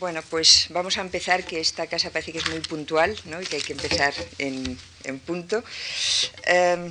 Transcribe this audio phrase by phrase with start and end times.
[0.00, 3.38] Bueno, pues vamos a empezar, que esta casa parece que es muy puntual ¿no?
[3.42, 4.78] y que hay que empezar en,
[5.26, 5.62] punto.
[6.46, 6.90] Em,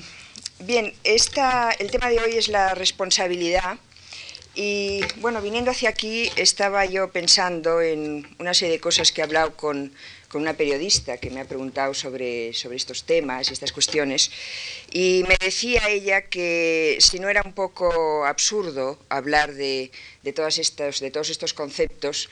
[0.60, 3.80] bien, esta, el tema de hoy es la responsabilidad.
[4.54, 9.24] Y bueno, viniendo hacia aquí estaba yo pensando en una serie de cosas que he
[9.24, 9.92] hablado con,
[10.28, 14.30] con una periodista que me ha preguntado sobre, sobre estos temas y estas cuestiones.
[14.92, 19.92] Y me decía ella que si no era un poco absurdo hablar de,
[20.22, 22.30] de, todas estas, de todos estos conceptos,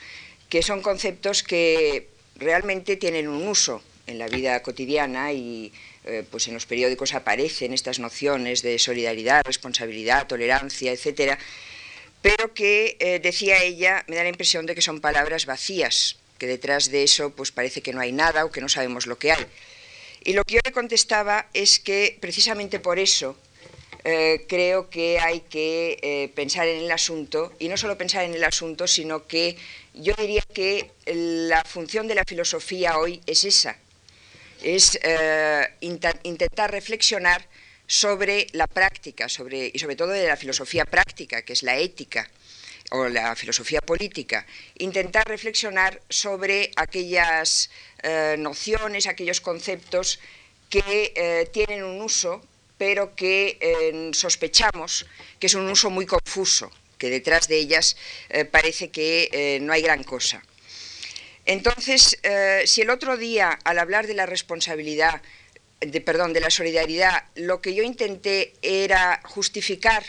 [0.49, 5.73] que son conceptos que realmente tienen un uso en la vida cotidiana y
[6.05, 11.37] eh, pues en los periódicos aparecen estas nociones de solidaridad, responsabilidad, tolerancia, etcétera,
[12.21, 16.47] pero que, eh, decía ella, me da la impresión de que son palabras vacías, que
[16.47, 19.33] detrás de eso pues parece que no hay nada o que no sabemos lo que
[19.33, 19.45] hay.
[20.23, 23.37] Y lo que yo le contestaba es que precisamente por eso
[24.03, 28.43] eh, creo que hay que pensar en el asunto, y no solo pensar en el
[28.43, 29.57] asunto, sino que
[29.99, 33.77] yo diría que la función de la filosofía hoy es esa,
[34.61, 37.45] es eh, intentar reflexionar
[37.85, 42.29] sobre la práctica sobre, y sobre todo de la filosofía práctica, que es la ética
[42.91, 44.45] o la filosofía política,
[44.77, 47.69] intentar reflexionar sobre aquellas
[48.03, 50.19] eh, nociones, aquellos conceptos
[50.69, 52.41] que eh, tienen un uso,
[52.77, 55.07] pero que sospechamos
[55.39, 57.95] que es un uso muy confuso, que detrás de ellas
[58.29, 60.43] eh, parece que eh, no hay gran cosa.
[61.45, 65.21] Entonces, eh, si el otro día, al hablar de la responsabilidad,
[65.79, 70.03] de, perdón, de la solidaridad, lo que yo intenté era justificar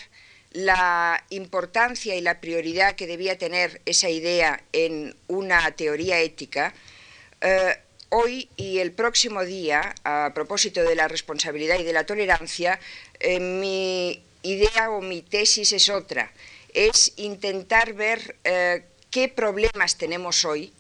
[0.53, 6.75] la importancia y la prioridad que debía tener esa idea en una teoría ética,
[8.09, 12.81] hoy y el próximo día, a propósito de la responsabilidad y de la tolerancia,
[13.39, 16.33] mi idea o mi tesis es otra
[16.79, 20.73] es intentar ver eh, qué problemas tenemos hoy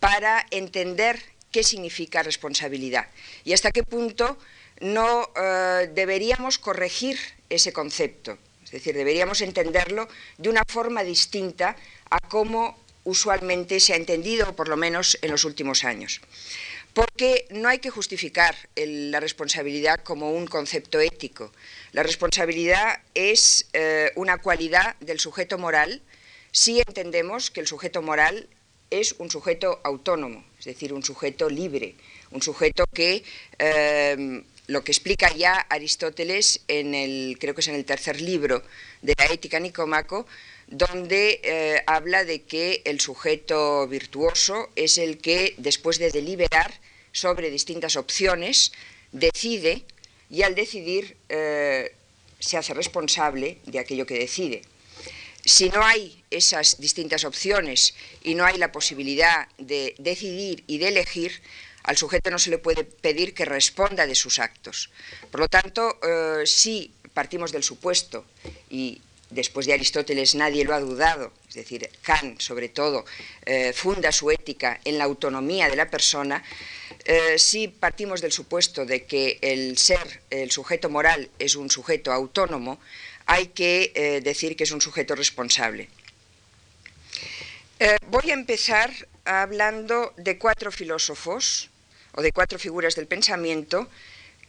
[0.00, 1.22] para entender
[1.52, 3.06] qué significa responsabilidad
[3.44, 4.36] y hasta qué punto
[4.80, 7.16] no eh, deberíamos corregir
[7.48, 8.36] ese concepto.
[8.64, 11.76] Es decir, deberíamos entenderlo de una forma distinta
[12.10, 16.20] a cómo usualmente se ha entendido, por lo menos en los últimos años.
[16.96, 21.52] Porque no hay que justificar la responsabilidad como un concepto ético,
[21.92, 26.00] la responsabilidad es eh, una cualidad del sujeto moral
[26.52, 28.48] si entendemos que el sujeto moral
[28.88, 31.96] es un sujeto autónomo, es decir, un sujeto libre,
[32.30, 33.22] un sujeto que
[33.58, 38.62] eh, lo que explica ya Aristóteles en el, creo que es en el tercer libro
[39.02, 40.26] de la Ética Nicómaco,
[40.66, 46.72] donde eh, habla de que el sujeto virtuoso es el que, después de deliberar
[47.16, 48.72] sobre distintas opciones,
[49.10, 49.84] decide
[50.28, 51.96] y al decidir eh,
[52.38, 54.62] se hace responsable de aquello que decide.
[55.42, 60.88] Si no hay esas distintas opciones y no hay la posibilidad de decidir y de
[60.88, 61.40] elegir,
[61.84, 64.90] al sujeto no se le puede pedir que responda de sus actos.
[65.30, 68.26] Por lo tanto, eh, si partimos del supuesto,
[68.68, 69.00] y
[69.36, 73.04] después de Aristóteles nadie lo ha dudado, es decir, Kant sobre todo
[73.44, 76.42] eh, funda su ética en la autonomía de la persona,
[77.04, 82.12] eh, si partimos del supuesto de que el ser, el sujeto moral, es un sujeto
[82.12, 82.80] autónomo,
[83.26, 85.88] hay que eh, decir que es un sujeto responsable.
[88.08, 88.90] Voy a empezar
[89.26, 91.68] hablando de cuatro filósofos
[92.12, 93.90] o de cuatro figuras del pensamiento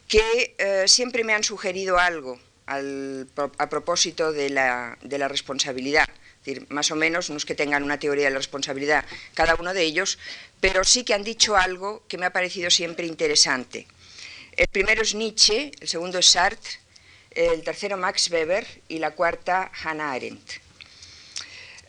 [0.07, 0.55] que
[0.87, 4.97] siempre me han sugerido algo a propósito de la,
[5.27, 6.07] responsabilidad
[6.43, 9.73] decir, más o menos, no es que tengan una teoría de la responsabilidad cada uno
[9.73, 10.17] de ellos,
[10.61, 13.87] pero sí que han dicho algo que me ha parecido siempre interesante.
[14.55, 16.79] El primero es Nietzsche, el segundo es Sartre,
[17.31, 20.51] el tercero Max Weber y la cuarta Hannah Arendt.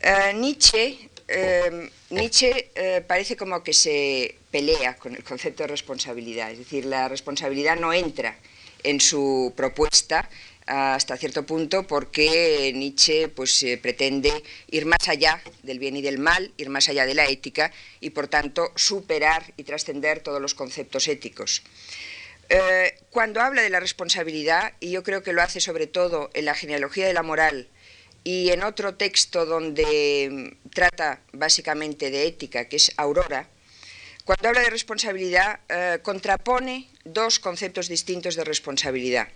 [0.00, 6.58] Eh, Nietzsche, eh, eh, parece como que se pelea con el concepto de responsabilidad, es
[6.58, 8.36] decir, la responsabilidad no entra
[8.82, 10.28] en su propuesta
[10.68, 14.30] hasta cierto punto porque Nietzsche pues, eh, pretende
[14.70, 18.10] ir más allá del bien y del mal, ir más allá de la ética y
[18.10, 21.62] por tanto superar y trascender todos los conceptos éticos.
[22.50, 26.44] Eh, cuando habla de la responsabilidad, y yo creo que lo hace sobre todo en
[26.44, 27.68] la genealogía de la moral
[28.22, 33.48] y en otro texto donde mm, trata básicamente de ética, que es Aurora,
[34.24, 39.28] cuando habla de responsabilidad eh, contrapone dos conceptos distintos de responsabilidad.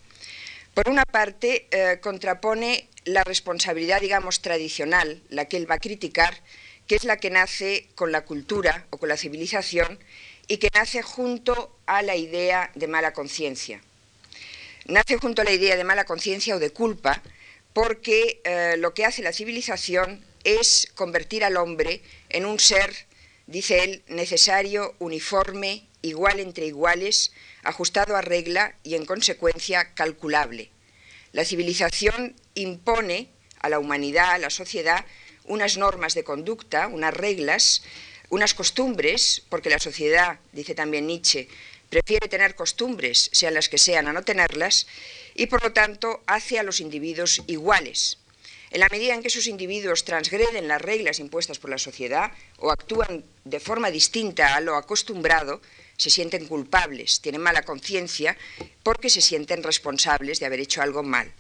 [0.75, 6.41] Por una parte, eh, contrapone la responsabilidad, digamos, tradicional, la que él va a criticar,
[6.87, 9.99] que es la que nace con la cultura o con la civilización
[10.49, 13.81] y que nace junto a la idea de mala conciencia.
[14.87, 17.23] Nace junto a la idea de mala conciencia o de culpa
[17.73, 23.07] porque eh, lo que hace la civilización es convertir al hombre en un ser
[23.47, 27.33] dice él, necesario, uniforme, igual entre iguales,
[27.63, 30.71] ajustado a regla y en consecuencia calculable.
[31.33, 33.29] La civilización impone
[33.61, 35.05] a la humanidad, a la sociedad,
[35.45, 37.83] unas normas de conducta, unas reglas,
[38.29, 41.49] unas costumbres, porque la sociedad, dice también Nietzsche,
[41.89, 44.87] prefiere tener costumbres, sean las que sean, a no tenerlas,
[45.35, 48.19] y por lo tanto hace a los individuos iguales.
[48.71, 52.71] En la medida en que esos individuos transgreden las reglas impuestas por la sociedad o
[52.71, 55.61] actúan de forma distinta a lo acostumbrado,
[55.97, 58.37] se sienten culpables, tienen mala conciencia
[58.83, 61.33] porque se sienten responsables de haber hecho algo mal.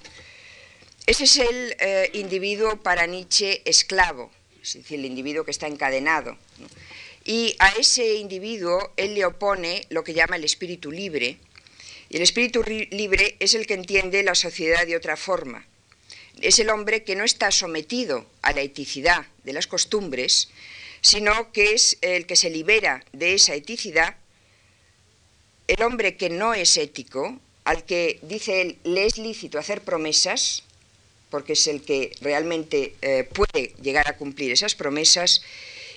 [1.07, 4.31] Ese es el eh, individuo para Nietzsche esclavo,
[4.63, 6.39] es decir, el individuo que está encadenado.
[7.25, 11.39] Y a ese individuo él le opone lo que llama el espíritu libre.
[12.09, 15.67] Y el espíritu libre es el que entiende la sociedad de otra forma.
[16.41, 20.49] Es el hombre que no está sometido a la eticidad de las costumbres,
[21.01, 24.17] sino que es el que se libera de esa eticidad,
[25.73, 30.65] el hombre que no es ético, al que dice él le es lícito hacer promesas,
[31.31, 35.41] porque es el que realmente eh, puede llegar a cumplir esas promesas,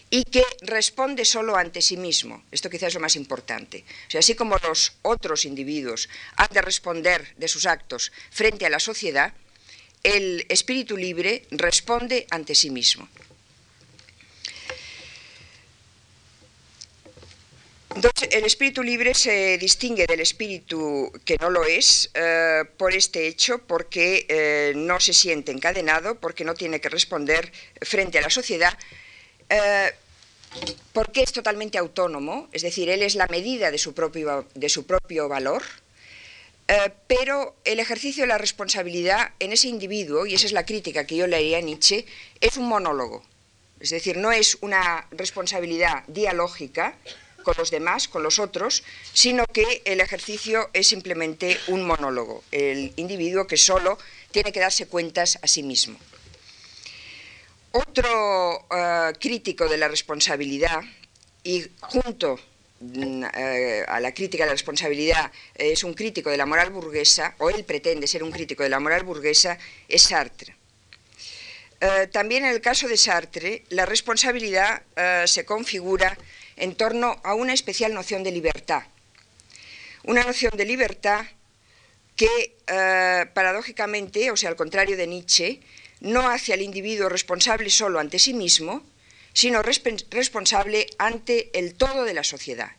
[0.10, 2.44] y que responde solo ante sí mismo.
[2.52, 3.84] Esto quizás es lo más importante.
[4.08, 6.08] O sea, así como los otros individuos
[6.38, 9.34] han de responder de sus actos frente a la sociedad,
[10.04, 13.10] el espíritu libre responde ante sí mismo.
[17.96, 23.60] El espíritu libre se distingue del espíritu que no lo es eh, por este hecho,
[23.60, 28.78] porque eh, no se siente encadenado, porque no tiene que responder frente a la sociedad,
[29.50, 29.92] eh,
[30.92, 34.86] porque es totalmente autónomo, es decir, él es la medida de su propio, de su
[34.86, 35.64] propio valor,
[37.08, 41.16] pero el ejercicio de la responsabilidad en ese individuo, y esa es la crítica que
[41.16, 42.06] yo le haría a Nietzsche,
[42.42, 43.24] es un monólogo.
[43.80, 46.98] Es decir, no es una responsabilidad dialógica
[47.46, 48.84] con los demás, con los otros,
[49.14, 53.98] sino que el ejercicio es simplemente un monólogo, el individuo que solo
[54.32, 55.98] tiene que darse cuentas a sí mismo.
[57.72, 60.82] Otro eh, crítico de la responsabilidad,
[61.44, 62.40] y junto
[62.80, 67.36] mm, eh, a la crítica de la responsabilidad es un crítico de la moral burguesa,
[67.38, 69.58] o él pretende ser un crítico de la moral burguesa,
[69.88, 70.56] es Sartre.
[71.82, 74.82] Eh, también en el caso de Sartre, la responsabilidad
[75.26, 76.18] se configura
[76.58, 78.84] en torno a una especial noción de libertad.
[80.04, 81.26] Una noción de libertad
[82.16, 82.56] que,
[83.34, 85.62] paradójicamente, o sea, al contrario de Nietzsche,
[86.02, 88.84] no hace al individuo responsable solo ante sí mismo,
[89.34, 92.72] sino responsable ante el todo de la sociedad.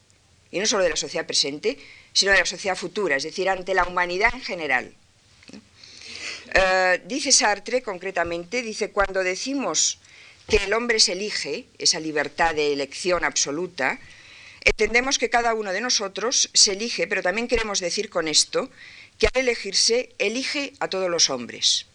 [0.51, 1.77] Y no solo de la sociedad presente,
[2.13, 4.95] sino de la sociedad futura, es decir, ante la humanidad en general.
[6.55, 9.99] Eh, dice Sartre concretamente, dice, cuando decimos
[10.49, 13.99] que el hombre se elige, esa libertad de elección absoluta,
[14.65, 18.71] entendemos que cada uno de nosotros se elige, pero también queremos decir con esto
[19.19, 21.87] que al elegirse elige a todos los hombres.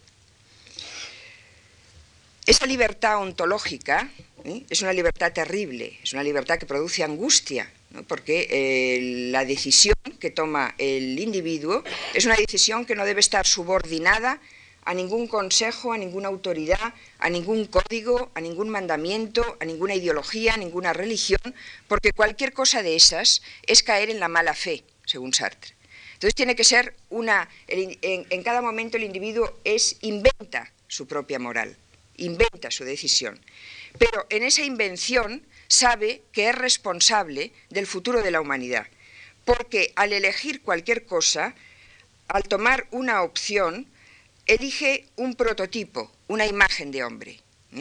[2.45, 4.09] Esa libertad ontológica
[4.43, 4.63] ¿eh?
[4.69, 7.71] es una libertad terrible, es una libertad que produce angustia,
[8.07, 11.83] porque eh, la decisión que toma el individuo
[12.13, 14.41] es una decisión que no debe estar subordinada
[14.83, 20.55] a ningún consejo, a ninguna autoridad, a ningún código, a ningún mandamiento, a ninguna ideología,
[20.55, 21.55] a ninguna religión,
[21.87, 25.73] porque cualquier cosa de esas es caer en la mala fe, según Sartre.
[26.13, 31.39] Entonces tiene que ser una, en, en cada momento el individuo es inventa su propia
[31.39, 31.75] moral
[32.21, 33.39] inventa su decisión.
[33.97, 38.87] Pero en esa invención sabe que es responsable del futuro de la humanidad,
[39.45, 41.55] porque al elegir cualquier cosa,
[42.27, 43.87] al tomar una opción,
[44.53, 47.39] elige un prototipo, una imagen de hombre.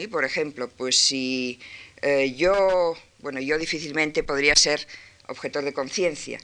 [0.09, 1.59] Por ejemplo, pues si
[2.01, 4.87] eh, yo, bueno, yo difícilmente podría ser
[5.27, 6.39] objetor de conciencia,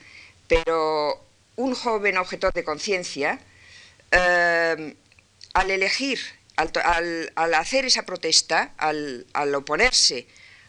[0.48, 1.24] pero
[1.56, 3.40] un joven objetor de conciencia,
[4.12, 4.96] eh,
[5.54, 6.20] al elegir
[6.58, 10.28] al, hacer esa protesta, al, oponerse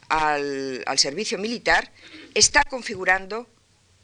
[0.09, 1.91] al, servicio militar,
[2.35, 3.49] está configurando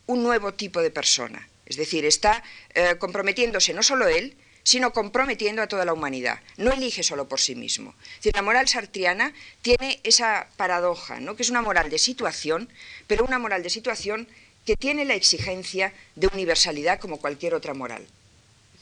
[0.07, 1.49] un nuevo tipo de persona.
[1.67, 2.43] Es decir, está
[2.75, 6.41] eh, comprometiéndose no solo él, sino comprometiendo a toda la humanidad.
[6.57, 7.95] No elige solo por sí mismo.
[8.33, 11.37] la moral sartriana tiene esa paradoja, ¿no?
[11.37, 12.69] que es una moral de situación,
[13.07, 14.27] pero una moral de situación
[14.67, 18.07] que tiene la exigencia de universalidad como cualquier otra moral.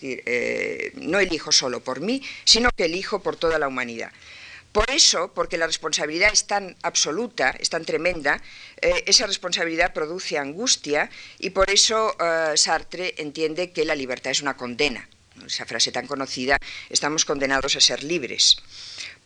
[0.01, 4.11] Eh, no elijo solo por mí, sino que elijo por toda la humanidad.
[4.73, 8.41] Por eso, porque la responsabilidad es tan absoluta, es tan tremenda,
[8.81, 14.41] eh, esa responsabilidad produce angustia y por eso eh, Sartre entiende que la libertad es
[14.41, 15.09] una condena.
[15.47, 16.59] Esa frase tan conocida,
[16.91, 18.57] estamos condenados a ser libres.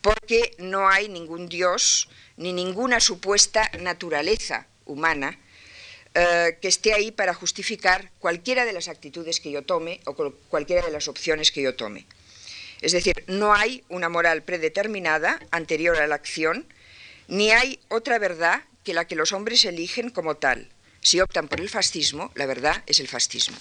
[0.01, 5.39] porque no hay ningún Dios ni ninguna supuesta naturaleza humana
[6.13, 10.15] eh, que esté ahí para justificar cualquiera de las actitudes que yo tome o
[10.49, 12.05] cualquiera de las opciones que yo tome.
[12.81, 16.71] Es decir, no hay una moral predeterminada anterior a la acción,
[17.27, 20.69] ni hay otra verdad que la que los hombres eligen como tal.
[21.01, 23.57] Si optan por el fascismo, la verdad es el fascismo.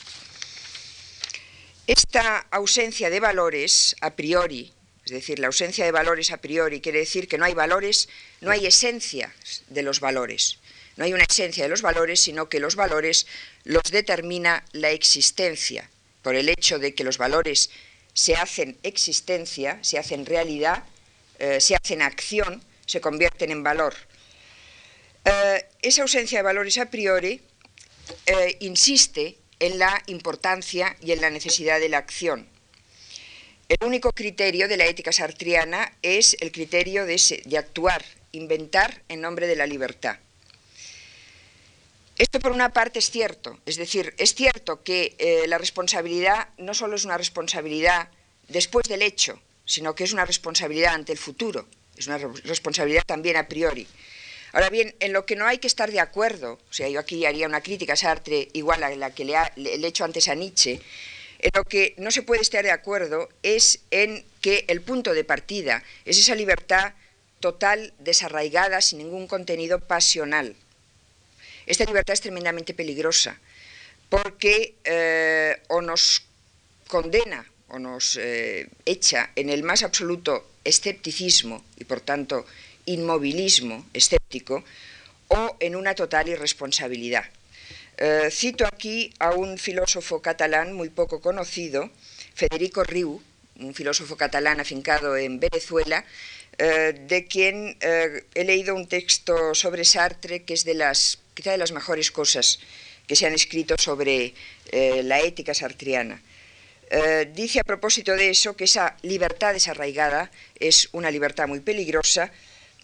[1.86, 4.72] Esta ausencia de valores a priori,
[5.04, 8.08] es decir, la ausencia de valores a priori quiere decir que no hay valores,
[8.40, 9.32] no hay esencia
[9.68, 10.58] de los valores.
[10.96, 13.28] No hay una esencia de los valores, sino que los valores
[13.62, 15.88] los determina la existencia,
[16.22, 17.70] por el hecho de que los valores
[18.14, 20.82] se hacen existencia, se hacen realidad,
[21.38, 23.94] eh, se hacen acción, se convierten en valor.
[25.24, 27.42] Eh, esa ausencia de valores a priori
[28.24, 32.48] eh, insiste en la importancia y en la necesidad de la acción.
[33.68, 39.48] El único criterio de la ética sartriana es el criterio de, actuar, inventar en nombre
[39.48, 40.18] de la libertad.
[42.16, 46.74] Esto por una parte es cierto, es decir, es cierto que eh, la responsabilidad no
[46.74, 48.08] solo es una responsabilidad
[48.48, 53.36] después del hecho, sino que es una responsabilidad ante el futuro, es una responsabilidad también
[53.36, 53.86] a priori.
[54.56, 57.26] Ahora bien, en lo que no hay que estar de acuerdo, o sea, yo aquí
[57.26, 60.80] haría una crítica a Sartre igual a la que le, he hecho antes a Nietzsche,
[61.40, 65.24] en lo que no se puede estar de acuerdo es en que el punto de
[65.24, 66.94] partida es esa libertad
[67.40, 70.56] total, desarraigada, sin ningún contenido pasional.
[71.66, 73.38] Esta libertad es tremendamente peligrosa
[74.08, 76.22] porque eh, o nos
[76.88, 82.46] condena o nos eh, echa en el más absoluto escepticismo y por tanto
[82.86, 84.64] inmovilismo escéptico
[85.28, 87.24] o en una total irresponsabilidad.
[87.98, 91.90] Eh, cito aquí a un filósofo catalán muy poco conocido,
[92.34, 93.22] Federico Riu,
[93.60, 96.04] un filósofo catalán afincado en Venezuela,
[96.58, 101.72] de quien he leído un texto sobre Sartre que es de las quizá de las
[101.72, 102.58] mejores cosas
[103.06, 104.34] que se han escrito sobre
[104.72, 106.20] eh, la ética sartriana.
[106.90, 112.32] Eh, dice a propósito de eso que esa libertad desarraigada es una libertad muy peligrosa.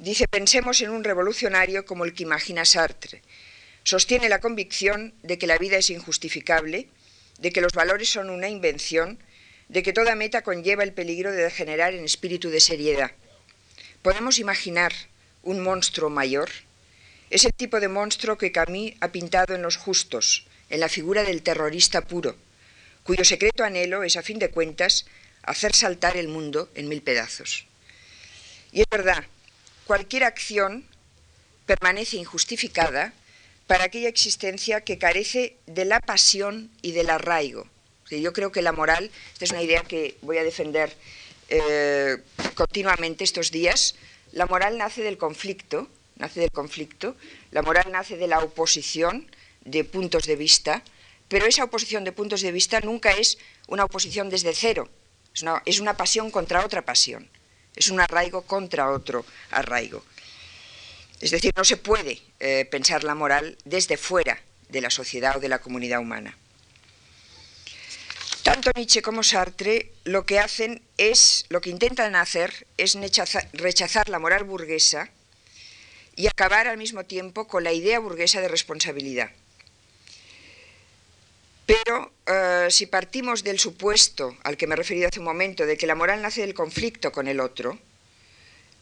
[0.02, 3.22] Dice, pensemos en un revolucionario como el que imagina Sartre.
[3.84, 6.88] Sostiene la convicción de que la vida es injustificable,
[7.38, 9.20] de que los valores son una invención,
[9.68, 13.12] de que toda meta conlleva el peligro de degenerar en espíritu de seriedad.
[14.02, 14.92] ¿Podemos imaginar
[15.44, 16.50] un monstruo mayor?
[17.30, 21.22] Es el tipo de monstruo que Camus ha pintado en Los Justos, en la figura
[21.22, 22.34] del terrorista puro,
[23.04, 25.06] cuyo secreto anhelo es, a fin de cuentas,
[25.44, 27.66] hacer saltar el mundo en mil pedazos.
[28.72, 29.24] Y es verdad,
[29.92, 30.86] cualquier acción
[31.66, 33.12] permanece injustificada
[33.66, 37.68] para aquella existencia que carece de la pasión y del arraigo.
[38.08, 40.96] Yo creo que la moral, esta es una idea que voy a defender
[41.50, 42.16] eh,
[42.54, 43.94] continuamente estos días,
[44.32, 47.14] la moral nace del conflicto, nace del conflicto,
[47.50, 49.30] la moral nace de la oposición
[49.66, 50.82] de puntos de vista,
[51.28, 53.36] pero esa oposición de puntos de vista nunca es
[53.68, 54.88] una oposición desde cero,
[55.66, 57.28] es una, pasión contra otra pasión,
[57.76, 60.04] es un arraigo contra otro arraigo.
[61.20, 65.40] Es decir, no se puede eh, pensar la moral desde fuera de la sociedad o
[65.40, 66.36] de la comunidad humana.
[68.42, 72.98] Tanto Nietzsche como Sartre lo que hacen es, lo que intentan hacer es
[73.52, 75.10] rechazar la moral burguesa
[76.16, 79.30] y acabar al mismo tiempo con la idea burguesa de responsabilidad.
[81.72, 85.78] Pero eh, si partimos del supuesto al que me he referido hace un momento, de
[85.78, 87.78] que la moral nace del conflicto con el otro,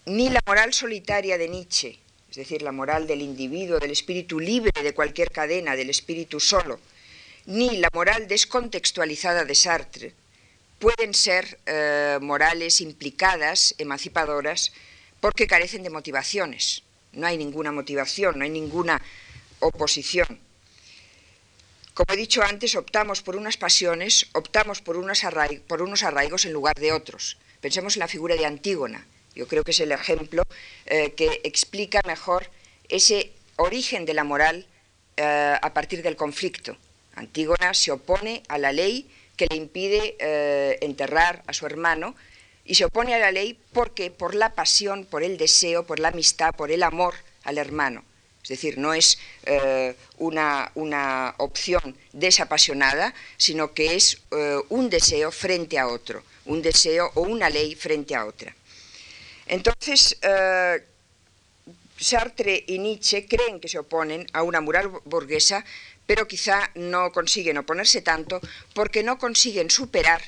[0.07, 4.83] ni la moral solitaria de Nietzsche, es decir, la moral del individuo, del espíritu libre
[4.83, 6.81] de cualquier cadena, del espíritu solo,
[7.47, 10.15] ni la moral descontextualizada de Sartre,
[10.81, 14.73] pueden ser eh, morales implicadas, emancipadoras,
[15.21, 16.83] porque carecen de motivaciones
[17.13, 19.03] no hay ninguna motivación, no hay ninguna
[19.61, 20.39] oposición.
[22.01, 26.93] Como he dicho antes, optamos por unas pasiones, optamos por, unos arraigos en lugar de
[26.93, 27.37] otros.
[27.61, 29.07] Pensemos en la figura de Antígona.
[29.35, 30.43] Yo creo que es el ejemplo
[30.87, 32.49] eh, que explica mejor
[32.89, 34.67] ese origen de la moral
[35.19, 36.75] eh, a partir del conflicto.
[37.17, 42.17] Antígona se opone a la ley que le impide eh, enterrar a su hermano
[42.65, 46.09] y se opone a la ley porque por la pasión, por el deseo, por la
[46.09, 47.13] amistad, por el amor
[47.45, 48.05] al hermano.
[48.43, 55.31] Es decir, no es eh, una, una, opción desapasionada, sino que es eh, un deseo
[55.31, 58.55] frente a otro, un deseo o una ley frente a otra.
[59.47, 60.83] Entonces, eh,
[61.99, 65.65] Sartre y Nietzsche creen que se oponen a una moral burguesa,
[66.07, 68.41] pero quizá no consiguen oponerse tanto
[68.75, 70.23] porque no consiguen superar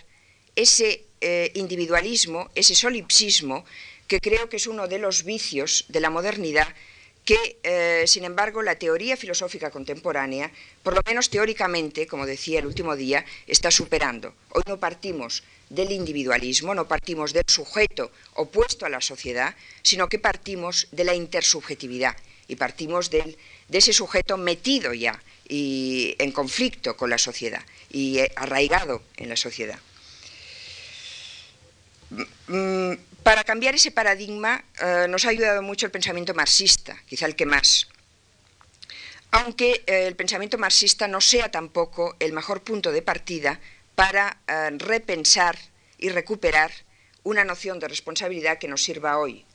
[0.54, 1.06] ese
[1.54, 3.64] individualismo, ese solipsismo
[4.06, 6.68] que creo que es uno de los vicios de la modernidad
[7.24, 10.50] que, eh, sin embargo, la teoría filosófica contemporánea,
[10.82, 14.34] por lo menos teóricamente, como decía el último día, está superando.
[14.50, 20.18] Hoy no partimos del individualismo, no partimos del sujeto opuesto a la sociedad, sino que
[20.18, 22.16] partimos de la intersubjetividad
[22.48, 23.38] y partimos de
[23.70, 29.36] ese sujeto metido ya y en conflicto con la sociedad y eh, arraigado en la
[29.36, 29.78] sociedad.
[32.48, 37.36] Mm, para cambiar ese paradigma eh, nos ha ayudado mucho el pensamiento marxista, quizá el
[37.36, 37.88] que más.
[39.30, 43.60] Aunque eh, el pensamiento marxista no sea tampoco el mejor punto de partida
[43.94, 45.56] para eh, repensar
[45.98, 46.72] y recuperar
[47.22, 49.46] una noción de responsabilidad que nos sirva hoy.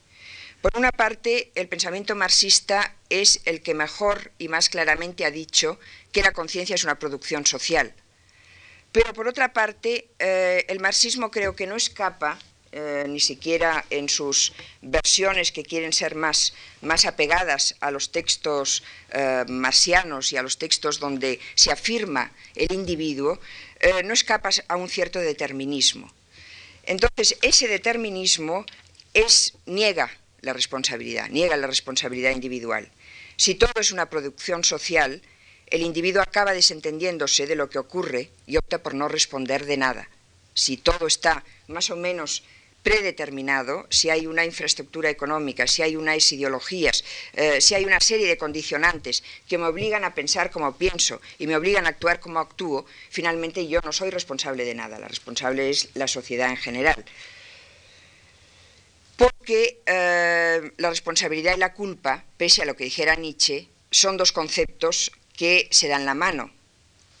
[0.62, 5.78] Por una parte, el pensamiento marxista es el que mejor y más claramente ha dicho
[6.10, 7.94] que la conciencia es una producción social.
[8.90, 12.38] Pero por otra parte, el marxismo creo que no escapa
[12.72, 18.82] eh, ni siquiera en sus versiones que quieren ser más, más apegadas a los textos
[19.10, 23.40] eh, marcianos y a los textos donde se afirma el individuo,
[23.80, 26.12] eh, no escapas a un cierto determinismo.
[26.84, 28.66] Entonces, ese determinismo
[29.14, 30.10] es, niega
[30.40, 32.90] la responsabilidad, niega la responsabilidad individual.
[33.36, 35.22] Si todo es una producción social,
[35.70, 40.08] el individuo acaba desentendiéndose de lo que ocurre y opta por no responder de nada.
[40.54, 42.42] Si todo está más o menos
[42.88, 47.04] predeterminado, si hay una infraestructura económica, si hay unas ideologías,
[47.34, 51.46] eh, si hay una serie de condicionantes que me obligan a pensar como pienso y
[51.46, 55.68] me obligan a actuar como actúo, finalmente yo no soy responsable de nada, la responsable
[55.68, 57.04] es la sociedad en general.
[59.18, 64.32] Porque eh, la responsabilidad y la culpa, pese a lo que dijera Nietzsche, son dos
[64.32, 66.50] conceptos que se dan la mano.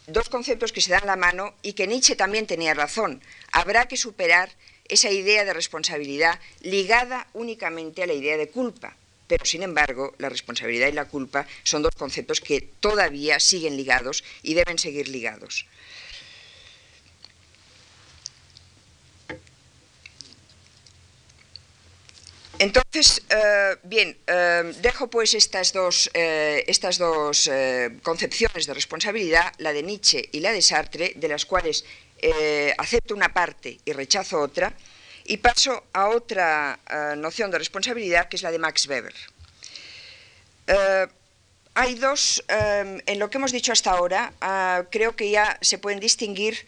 [0.06, 3.20] Dos conceptos que se dan la mano y que Nietzsche también tenía razón.
[3.52, 4.48] Habrá que superar
[4.88, 8.96] esa idea de responsabilidad ligada únicamente a la idea de culpa.
[9.26, 14.24] Pero, sin embargo, la responsabilidad y la culpa son dos conceptos que todavía siguen ligados
[14.42, 15.66] y deben seguir ligados.
[22.58, 27.48] Entonces, eh, bien, eh, dejo pues estas dos, eh, estas dos
[28.02, 31.84] concepciones de responsabilidad, la de Nietzsche y la de Sartre, de las cuales
[32.20, 34.72] eh, acepto una parte y rechazo otra,
[35.24, 39.14] y paso a otra eh, noción de responsabilidad que es la de Max Weber.
[40.66, 41.06] Eh,
[41.74, 44.32] hay dos, en lo que hemos dicho hasta ahora,
[44.90, 46.66] creo que ya se pueden distinguir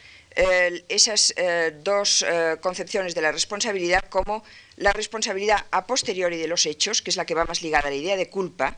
[0.88, 1.34] esas
[1.82, 2.24] dos
[2.60, 4.44] concepciones de la responsabilidad como
[4.76, 7.90] la responsabilidad a posteriori de los hechos, que es la que va más ligada a
[7.90, 8.76] la idea de culpa,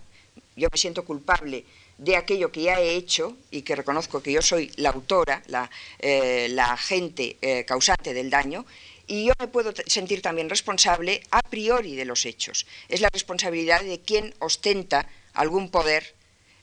[0.56, 1.66] yo me siento culpable
[1.98, 5.70] de aquello que ya he hecho y que reconozco que yo soy la autora, la,
[5.98, 8.64] eh, agente eh, causante del daño,
[9.07, 12.66] y yo me puedo sentir también responsable a priori de los hechos.
[12.88, 16.14] Es la responsabilidad de quien ostenta algún poder,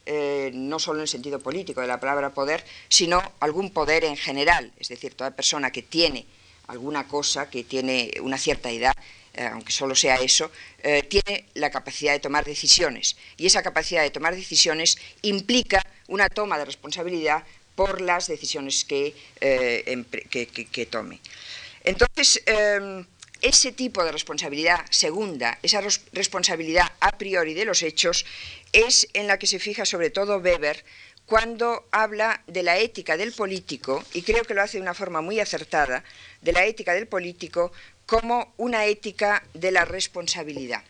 [0.05, 4.17] eh, no solo en el sentido político de la palabra poder, sino algún poder en
[4.17, 6.25] general, es decir, toda persona que tiene
[6.67, 8.93] alguna cosa, que tiene una cierta edad,
[9.33, 13.15] eh, aunque solo sea eso, eh, tiene la capacidad de tomar decisiones.
[13.37, 17.43] Y esa capacidad de tomar decisiones implica una toma de responsabilidad
[17.75, 21.19] por las decisiones que, eh, tome.
[21.83, 22.43] Entonces,
[23.41, 28.25] ese tipo de responsabilidad segunda, esa responsabilidad a priori de los hechos,
[28.73, 30.83] es en la que se fija sobre todo Weber
[31.29, 35.21] cuando habla de la ética del político, y creo que lo hace de una forma
[35.21, 36.03] muy acertada,
[36.41, 37.71] de la ética del político
[38.09, 40.83] como una ética de la responsabilidad.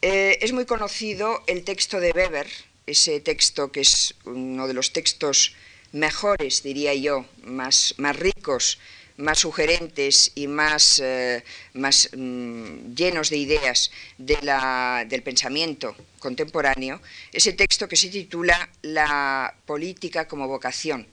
[0.00, 2.46] Eh, es muy conocido el texto de Weber,
[2.86, 5.56] ese texto que es uno de los textos
[5.90, 8.78] mejores, diría yo, más, más ricos,
[9.16, 17.00] más sugerentes y más, eh, más mm, llenos de ideas del pensamiento contemporáneo,
[17.32, 21.08] ese texto que se titula La política como vocación.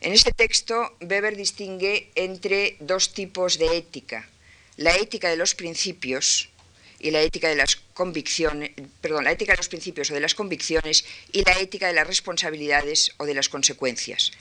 [0.00, 4.28] En este texto, Weber distingue entre dos tipos de ética,
[4.76, 6.50] la ética de los principios
[6.98, 10.34] y la ética de las convicciones, perdón, la ética de los principios o de las
[10.34, 14.32] convicciones y la ética de las responsabilidades o de las consecuencias.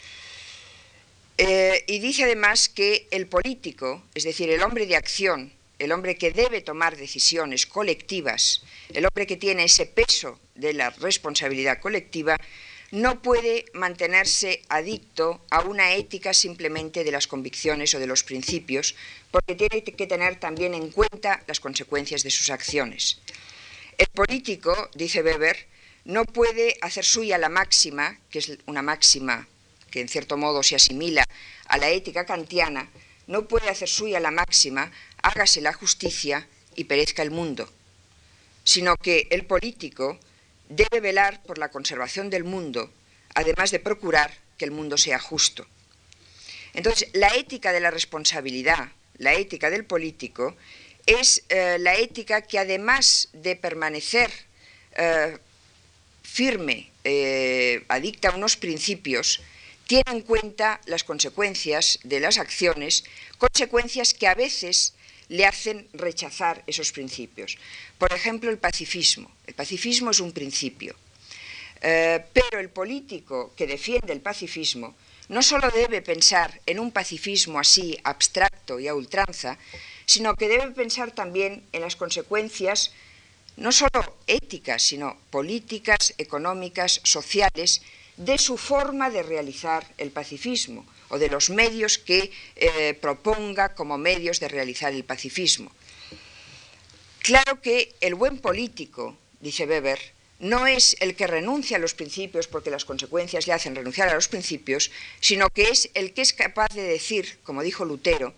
[1.38, 6.16] Eh, y dice además que el político, es decir, el hombre de acción, el hombre
[6.16, 8.64] que debe tomar decisiones colectivas,
[8.94, 12.38] el hombre que tiene ese peso de la responsabilidad colectiva,
[12.92, 18.96] no puede mantenerse adicto a una ética simplemente de las convicciones o de los principios,
[19.32, 23.20] porque tiene que tener también en cuenta las consecuencias de sus acciones.
[23.98, 25.68] El político, dice Weber,
[26.06, 29.48] no puede hacer suya la máxima, que es una máxima
[29.90, 31.24] que en cierto modo se asimila
[31.68, 32.90] a la ética kantiana,
[33.28, 37.70] no puede hacer suya la máxima, hágase la justicia y perezca el mundo,
[38.64, 40.20] sino que el político
[40.70, 42.92] debe velar por la conservación del mundo,
[43.34, 45.68] además de procurar que el mundo sea justo.
[46.74, 50.56] Entonces, la ética de la responsabilidad, la ética del político,
[51.06, 54.32] es eh, la ética que además de permanecer
[54.98, 55.38] eh,
[56.24, 59.42] firme, eh, adicta a unos principios,
[59.88, 63.04] tiene en cuenta las consecuencias de las acciones,
[63.38, 64.94] consecuencias que a veces
[65.30, 67.58] le hacen rechazar esos principios.
[67.98, 69.32] Por ejemplo, el pacifismo.
[69.48, 70.96] El pacifismo es un principio,
[71.82, 74.96] pero el político que defiende el pacifismo
[75.30, 79.58] no solo debe pensar en un pacifismo así abstracto y a ultranza,
[80.06, 82.92] sino que debe pensar también en las consecuencias
[83.58, 87.82] no solo éticas, sino políticas, económicas, sociales,
[88.18, 93.98] de su forma de realizar el pacifismo o de los medios que eh, proponga como
[93.98, 95.72] medios de realizar el pacifismo.
[97.26, 99.98] Claro que el buen político, dice Weber,
[100.38, 104.14] no es el que renuncia a los principios porque las consecuencias le hacen renunciar a
[104.14, 108.36] los principios, sino que es el que es capaz de decir, como dijo Lutero,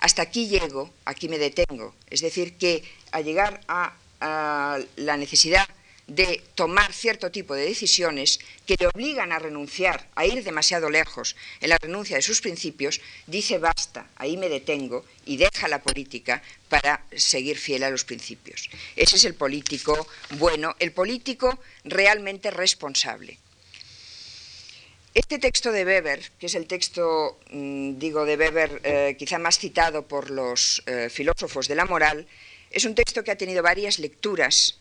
[0.00, 1.94] hasta aquí llego, aquí me detengo.
[2.10, 3.96] Es decir, que al llegar a,
[4.96, 5.66] la necesidad
[6.06, 11.34] de tomar cierto tipo de decisiones que le obligan a renunciar, a ir demasiado lejos
[11.60, 16.42] en la renuncia de sus principios, dice basta, ahí me detengo y deja la política
[16.68, 18.70] para seguir fiel a los principios.
[18.94, 20.06] Ese es el político
[20.38, 23.38] bueno, el político realmente responsable.
[25.16, 29.58] Este texto de Weber, que es el texto, mm, digo, de Weber eh, quizá más
[29.58, 32.28] citado por los eh, filósofos de la moral,
[32.70, 34.78] es un texto que ha tenido varias lecturas,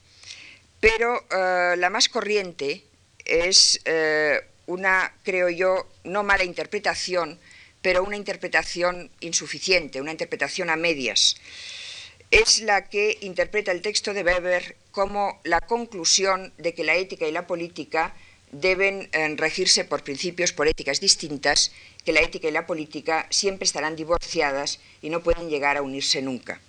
[0.80, 2.84] pero eh, la más corriente
[3.26, 3.80] es
[4.68, 7.40] una, creo yo, no mala interpretación,
[7.82, 11.38] pero una interpretación insuficiente, una interpretación a medias.
[12.32, 17.28] Es la que interpreta el texto de Weber como la conclusión de que la ética
[17.28, 18.16] y la política
[18.52, 21.72] deben eh, regirse por principios, por éticas distintas,
[22.04, 26.22] que la ética y la política siempre estarán divorciadas y no pueden llegar a unirse
[26.22, 26.60] nunca.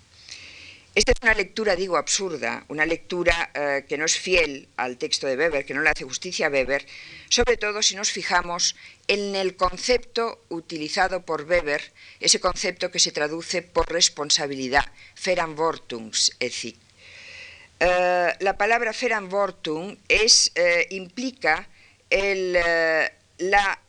[0.97, 5.27] Esta es una lectura, digo, absurda, una lectura eh, que no es fiel al texto
[5.27, 6.87] de Weber, que no le hace justicia a Weber,
[7.29, 8.75] sobre todo si nos fijamos
[9.07, 14.91] en el concepto utilizado por Weber, ese concepto que se traduce por responsabilidad,
[15.23, 16.77] Verantwortungsethik.
[17.79, 20.51] Eh, la palabra Verantwortung es,
[20.89, 21.69] implica
[22.09, 23.79] eh, la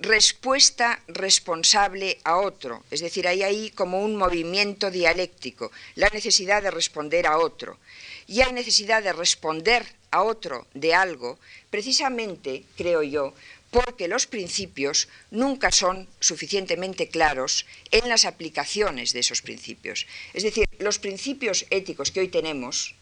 [0.00, 6.70] respuesta responsable a otro, es decir, hay ahí como un movimiento dialéctico, la necesidad de
[6.70, 7.78] responder a otro.
[8.26, 11.38] Y hay necesidad de responder a otro de algo,
[11.70, 13.34] precisamente, creo yo,
[13.70, 20.06] porque los principios nunca son suficientemente claros en las aplicaciones de esos principios.
[20.34, 22.94] Es decir, los principios éticos que hoy tenemos,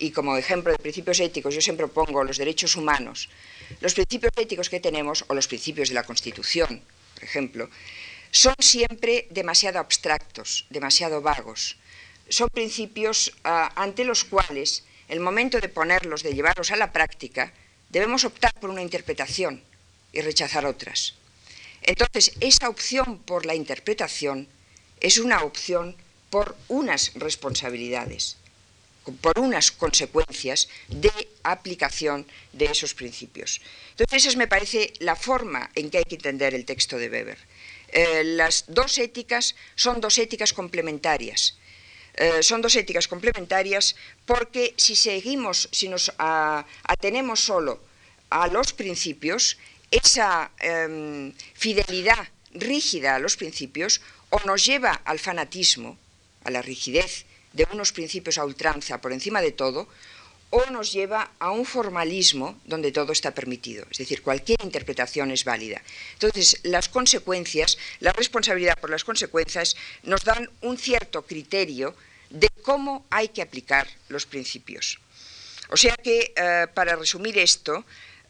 [0.00, 3.28] y como ejemplo de principios éticos yo siempre pongo los derechos humanos,
[3.80, 6.82] los principios éticos que tenemos, o los principios de la Constitución,
[7.14, 7.70] por ejemplo,
[8.32, 11.76] son siempre demasiado abstractos, demasiado vagos.
[12.28, 17.52] Son principios ah, ante los cuales, el momento de ponerlos, de llevarlos a la práctica,
[17.90, 19.62] debemos optar por una interpretación
[20.12, 21.14] y rechazar otras.
[21.82, 24.48] Entonces, esa opción por la interpretación
[25.00, 25.96] es una opción
[26.30, 28.39] por unas responsabilidades
[29.20, 33.60] por unas consecuencias de aplicación de esos principios.
[33.90, 37.38] Entonces, esa me parece la forma en que hay que entender el texto de Weber.
[37.92, 41.56] Eh, las dos éticas son dos éticas complementarias.
[42.14, 43.96] Eh, son dos éticas complementarias
[44.26, 47.80] porque si seguimos, si nos atenemos solo
[48.30, 49.58] a los principios,
[49.90, 55.98] esa em, fidelidad rígida a los principios o nos lleva al fanatismo,
[56.44, 59.88] a la rigidez de unos principios a ultranza por encima de todo,
[60.50, 65.44] o nos lleva a un formalismo donde todo está permitido, es decir, cualquier interpretación es
[65.44, 65.80] válida.
[66.14, 71.94] Entonces, las consecuencias, la responsabilidad por las consecuencias nos dan un cierto criterio
[72.30, 74.98] de cómo hay que aplicar los principios.
[75.68, 77.84] O sea que, eh, para resumir esto,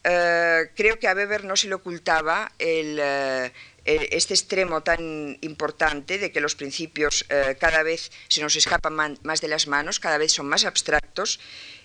[0.05, 3.53] eh, creo que a Weber no se le ocultaba el, eh,
[3.85, 9.41] este extremo tan importante de que los principios eh, cada vez se nos escapan más
[9.41, 11.41] de las manos, cada vez son más abstractos,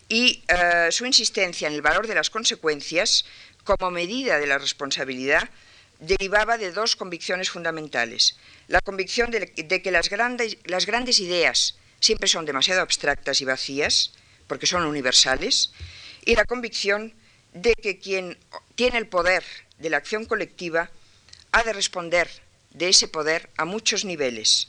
[0.08, 3.26] y eh, su insistencia en el valor de las consecuencias
[3.64, 5.50] como medida de la responsabilidad
[6.00, 8.38] derivaba de dos convicciones fundamentales.
[8.68, 9.48] La convicción de,
[9.82, 14.12] que las grandes ideas siempre son demasiado abstractas y vacías,
[14.48, 15.72] porque son universales,
[16.24, 17.14] y la convicción
[17.54, 18.38] de que quien
[18.76, 19.44] tiene el poder
[19.80, 20.92] de la acción colectiva
[21.56, 22.28] ha de responder
[22.72, 24.68] de ese poder a muchos niveles,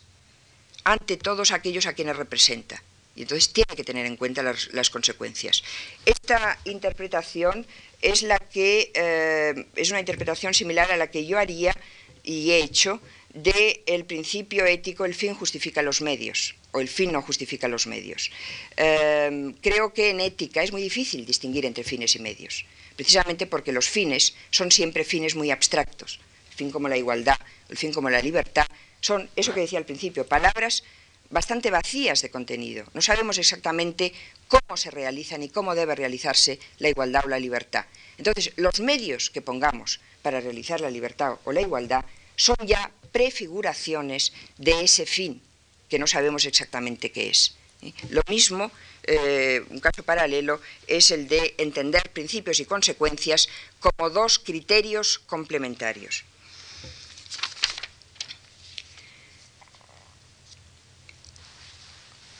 [0.84, 2.80] ante todos aquellos a quienes representa.
[3.16, 5.64] y entonces tiene que tener en cuenta las, consecuencias.
[6.04, 7.66] Esta interpretación
[8.02, 11.74] es la que eh, es una interpretación similar a la que yo haría
[12.22, 13.00] y he hecho
[13.32, 18.30] del principio ético el fin justifica los medios o el fin no justifica los medios.
[18.76, 23.72] Eh, creo que en ética es muy difícil distinguir entre fines y medios, precisamente porque
[23.72, 26.20] los fines son siempre fines muy abstractos.
[26.56, 27.38] Fin como la igualdad,
[27.68, 28.66] el fin como la libertad,
[29.00, 30.82] son eso que decía al principio, palabras
[31.30, 32.86] bastante vacías de contenido.
[32.94, 34.12] No sabemos exactamente
[34.48, 37.86] cómo se realizan y cómo debe realizarse la igualdad o la libertad.
[38.18, 42.04] Entonces, los medios que pongamos para realizar la libertad o la igualdad
[42.36, 45.42] son ya prefiguraciones de ese fin
[45.88, 47.56] que no sabemos exactamente qué es.
[47.82, 47.92] ¿eh?
[48.10, 48.70] Lo mismo,
[49.04, 53.48] eh, un caso paralelo, es el de entender principios y consecuencias
[53.80, 56.24] como dos criterios complementarios.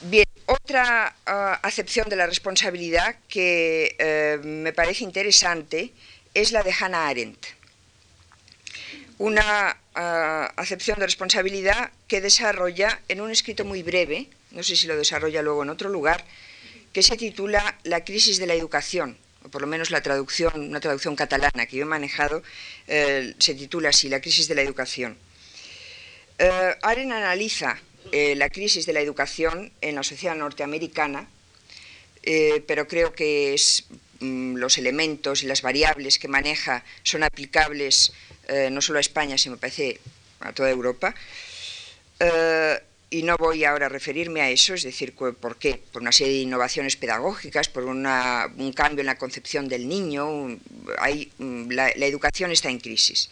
[0.02, 5.92] Bien, otra ah, acepción de la responsabilidad que eh, me parece interesante
[6.34, 7.46] es la de Hannah Arendt.
[9.18, 14.86] Una ah, acepción de responsabilidad que desarrolla en un escrito muy breve, no sé si
[14.86, 16.24] lo desarrolla luego en otro lugar,
[16.92, 20.80] que se titula La crisis de la educación, o por lo menos la traducción, una
[20.80, 22.42] traducción catalana que yo he manejado,
[22.86, 25.18] eh, se titula así, La crisis de la educación.
[26.38, 27.78] Eh, Arendt analiza
[28.12, 31.28] eh, la crisis de la educación en la sociedad norteamericana,
[32.22, 33.56] eh, pero creo que
[34.20, 38.12] mm, los elementos y las variables que maneja son aplicables
[38.48, 40.00] eh, no solo a España, sino me parece
[40.40, 41.14] a toda Europa.
[43.08, 45.80] y no voy ahora a referirme a eso, es decir, ¿por qué?
[45.92, 50.26] Por una serie de innovaciones pedagógicas, por un cambio en la concepción del niño,
[51.38, 53.30] mm, la educación está en crisis.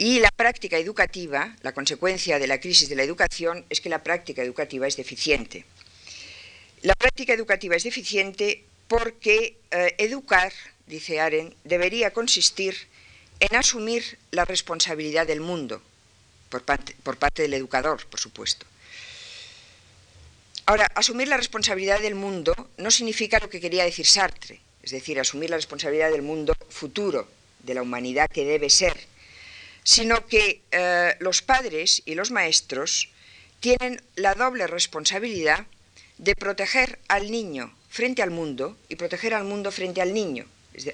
[0.00, 4.02] Y la práctica educativa, la consecuencia de la crisis de la educación es que la
[4.02, 5.66] práctica educativa es deficiente.
[6.80, 10.54] La práctica educativa es deficiente porque eh, educar,
[10.86, 12.74] dice Aren, debería consistir
[13.40, 15.82] en asumir la responsabilidad del mundo,
[16.48, 18.64] por parte, por parte del educador, por supuesto.
[20.64, 25.20] Ahora, asumir la responsabilidad del mundo no significa lo que quería decir Sartre, es decir,
[25.20, 29.10] asumir la responsabilidad del mundo futuro, de la humanidad que debe ser,
[29.82, 33.08] sino que eh, los padres y los maestros
[33.60, 35.66] tienen la doble responsabilidad
[36.18, 40.46] de proteger al niño frente al mundo y proteger al mundo frente al niño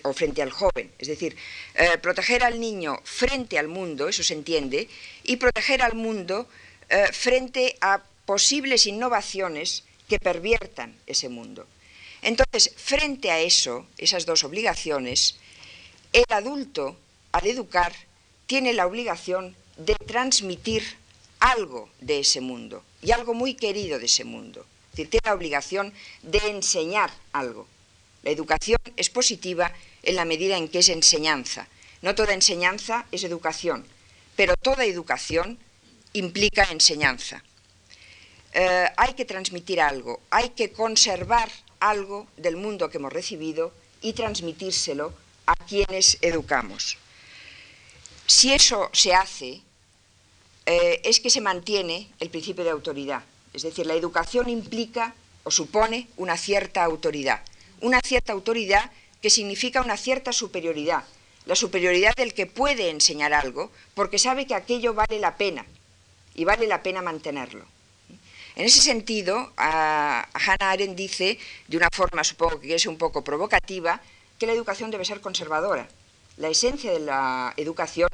[0.02, 0.90] o frente al joven.
[0.98, 1.36] Es decir,
[1.74, 4.88] eh, proteger al niño frente al mundo, eso se entiende,
[5.24, 6.48] y proteger al mundo
[6.88, 11.66] eh, frente a posibles innovaciones que perviertan ese mundo.
[12.22, 15.36] Entonces, frente a eso, esas dos obligaciones,
[16.12, 16.96] el adulto,
[17.32, 17.92] al educar,
[18.46, 20.82] tiene la obligación de transmitir
[21.40, 24.60] algo de ese mundo y algo muy querido de ese mundo.
[24.60, 27.66] Es decir, tiene la obligación de enseñar algo.
[28.22, 31.68] La educación es positiva en la medida en que es enseñanza.
[32.02, 33.84] No toda enseñanza es educación,
[34.36, 35.58] pero toda educación
[36.12, 37.42] implica enseñanza.
[38.52, 44.14] Eh, hay que transmitir algo, hay que conservar algo del mundo que hemos recibido y
[44.14, 45.12] transmitírselo
[45.46, 46.96] a quienes educamos.
[48.26, 49.62] Si eso se hace,
[50.66, 53.22] eh, es que se mantiene el principio de autoridad.
[53.52, 57.42] Es decir, la educación implica o supone una cierta autoridad.
[57.80, 58.90] Una cierta autoridad
[59.22, 61.04] que significa una cierta superioridad.
[61.46, 65.64] La superioridad del que puede enseñar algo porque sabe que aquello vale la pena
[66.34, 67.64] y vale la pena mantenerlo.
[68.56, 74.00] En ese sentido, Hannah Arendt dice, de una forma supongo que es un poco provocativa,
[74.38, 75.88] que la educación debe ser conservadora
[76.36, 78.08] la esencia de la educación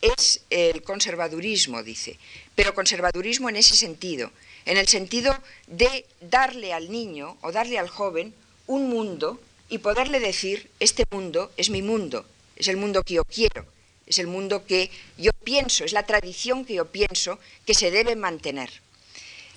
[0.00, 2.18] es el conservadurismo, dice,
[2.54, 4.30] pero conservadurismo en ese sentido,
[4.64, 8.34] en el sentido de darle al niño o darle al joven
[8.66, 12.24] un mundo y poderle decir, este mundo es mi mundo,
[12.56, 13.66] es el mundo que yo quiero,
[14.06, 18.16] es el mundo que yo pienso, es la tradición que yo pienso que se debe
[18.16, 18.70] mantener.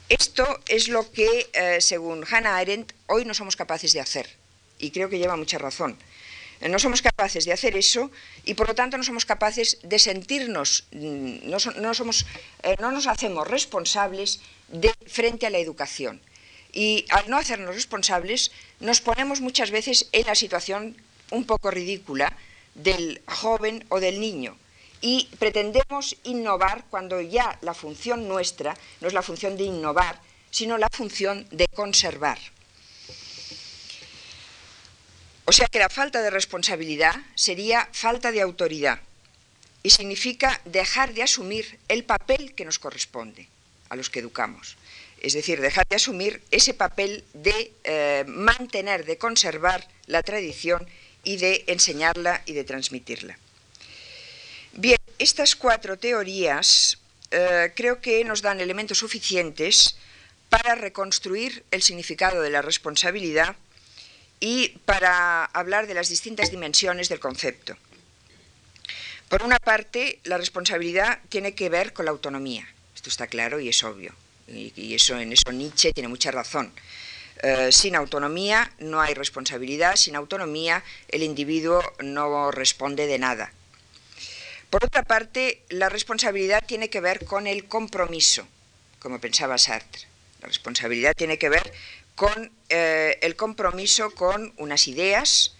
[0.10, 4.30] Esto es lo que, eh, según Hannah Arendt, hoy no somos capaces de hacer,
[4.78, 5.97] y creo que lleva mucha razón.
[6.69, 8.10] No somos capaces de hacer eso
[8.45, 14.39] y por lo tanto no somos capaces de sentirnos, mm, eh, no nos hacemos responsables
[15.08, 16.21] frente a la educación.
[16.71, 20.95] Y al no hacernos responsables nos ponemos muchas veces en la situación
[21.32, 22.36] un poco ridícula
[22.76, 24.58] del joven o del niño
[25.02, 30.78] y pretendemos innovar cuando ya la función nuestra no es la función de innovar, sino
[30.78, 32.39] la función de conservar.
[35.45, 38.99] O sea que la falta de responsabilidad sería falta de autoridad
[39.84, 43.49] y significa dejar de asumir el papel que nos corresponde
[43.89, 44.77] a los que educamos.
[45.21, 50.86] es decir, dejar de asumir ese papel de eh, mantener, de conservar la tradición
[51.23, 53.39] y de enseñarla y de transmitirla.
[54.73, 56.99] Bien, estas cuatro teorías
[57.32, 59.95] eh, creo que nos dan elementos suficientes
[60.49, 63.56] para reconstruir el significado de la responsabilidad
[64.45, 67.77] y para hablar de las distintas dimensiones del concepto.
[69.29, 72.67] Por una parte, la responsabilidad tiene que ver con la autonomía.
[72.93, 74.13] Esto está claro y es obvio.
[74.49, 76.73] Y, eso, en eso Nietzsche tiene mucha razón.
[77.41, 83.53] Eh, sin autonomía no hay responsabilidad, sin autonomía el individuo no responde de nada.
[84.69, 88.45] Por otra parte, la responsabilidad tiene que ver con el compromiso,
[88.99, 90.01] como pensaba Sartre.
[90.41, 91.71] La responsabilidad tiene que ver
[92.15, 95.56] con eh, el compromiso con unas ideas,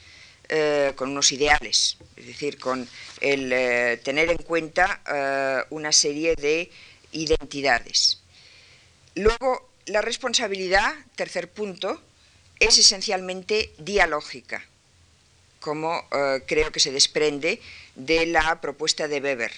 [0.49, 2.87] eh, con unos ideales, es decir, con
[3.21, 3.49] el
[4.01, 6.69] tener en cuenta una serie de
[7.11, 8.19] identidades.
[9.15, 12.01] Luego, la responsabilidad, tercer punto,
[12.59, 14.65] es esencialmente dialógica,
[15.59, 17.61] como eh, creo que se desprende
[17.95, 19.51] de la propuesta de Weber.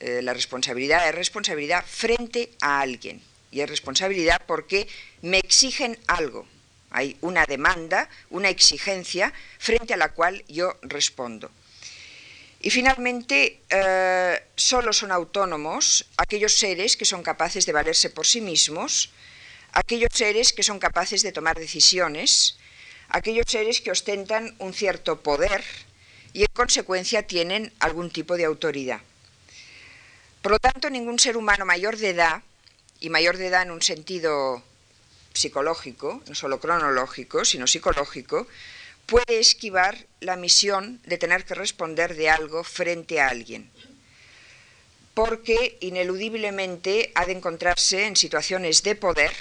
[0.00, 4.88] Eh, la responsabilidad es responsabilidad frente a alguien y es responsabilidad porque
[5.22, 6.46] me exigen algo.
[6.90, 11.50] Hay una demanda, una exigencia frente a la cual yo respondo.
[12.60, 18.40] Y finalmente, eh, solo son autónomos aquellos seres que son capaces de valerse por sí
[18.40, 19.10] mismos,
[19.72, 22.56] aquellos seres que son capaces de tomar decisiones,
[23.10, 25.62] aquellos seres que ostentan un cierto poder
[26.32, 29.00] y en consecuencia tienen algún tipo de autoridad.
[30.42, 32.42] Por lo tanto, ningún ser humano mayor de edad,
[33.00, 34.62] y mayor de edad en un sentido
[35.32, 38.46] psicológico, no solo cronológico, sino psicológico,
[39.06, 43.70] puede esquivar la misión de tener que responder de algo frente a alguien,
[45.14, 49.32] porque ineludiblemente ha de encontrarse en situaciones de poder,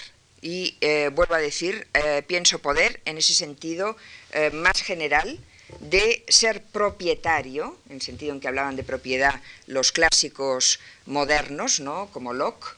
[0.42, 3.98] y eh, vuelvo a decir, eh, pienso poder en ese sentido
[4.32, 5.40] eh, más general,
[5.80, 12.10] de ser propietario, en el sentido en que hablaban de propiedad los clásicos modernos, ¿no?
[12.12, 12.76] como Locke,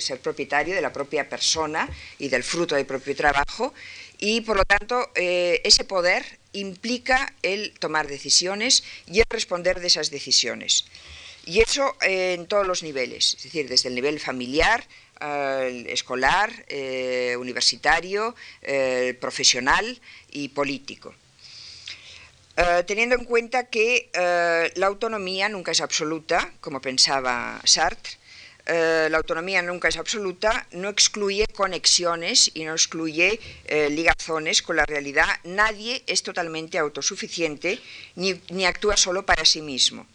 [0.00, 3.74] ser propietario de la propia persona y del fruto del propio trabajo,
[4.18, 9.86] y por lo tanto eh, ese poder implica el tomar decisiones y el responder de
[9.86, 10.86] esas decisiones.
[11.46, 14.84] Y eso eh, en todos los niveles, es decir, desde el nivel familiar,
[15.88, 18.36] escolar, eh, universitario,
[19.18, 21.12] profesional y político.
[22.86, 24.10] Teniendo en cuenta que
[24.74, 28.18] la autonomía nunca es absoluta, como pensaba Sartre,
[28.70, 34.76] eh, la autonomía nunca es absoluta, no excluye conexiones y no excluye eh, ligazones con
[34.76, 35.26] la realidad.
[35.44, 37.80] Nadie es totalmente autosuficiente
[38.14, 40.06] ni, ni actúa solo para sí mismo.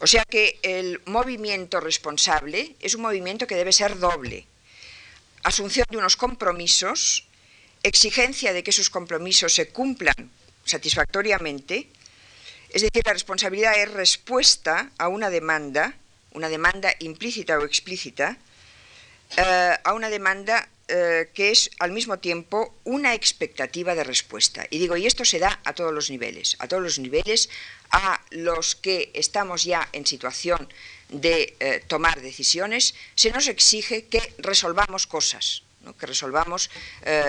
[0.00, 4.46] O sea que el movimiento responsable es un movimiento que debe ser doble.
[5.42, 7.24] Asunción de unos compromisos,
[7.82, 10.30] exigencia de que esos compromisos se cumplan
[10.64, 11.88] satisfactoriamente,
[12.70, 15.94] es decir, la responsabilidad es respuesta a una demanda
[16.34, 18.36] una demanda implícita o explícita,
[19.36, 24.66] eh, a una demanda eh, que es al mismo tiempo una expectativa de respuesta.
[24.68, 27.48] Y digo, y esto se da a todos los niveles, a todos los niveles,
[27.90, 30.68] a los que estamos ya en situación
[31.08, 36.70] de eh, tomar decisiones, se nos exige que resolvamos cosas, que resolvamos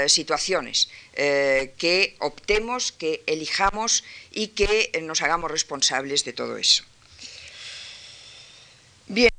[0.07, 6.83] situaciones, que optemos, que elijamos y que nos hagamos responsables de todo eso.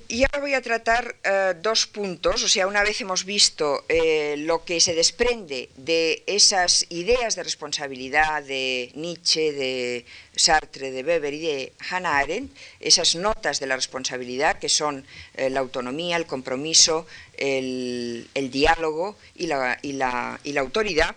[0.08, 4.36] Y ahora voy a tratar eh, dos puntos, o sea, una vez hemos visto eh,
[4.38, 11.34] lo que se desprende de esas ideas de responsabilidad de Nietzsche, de Sartre, de Weber
[11.34, 16.26] y de Hannah Arendt, esas notas de la responsabilidad que son eh, la autonomía, el
[16.26, 21.16] compromiso, el, diálogo y la autoridad,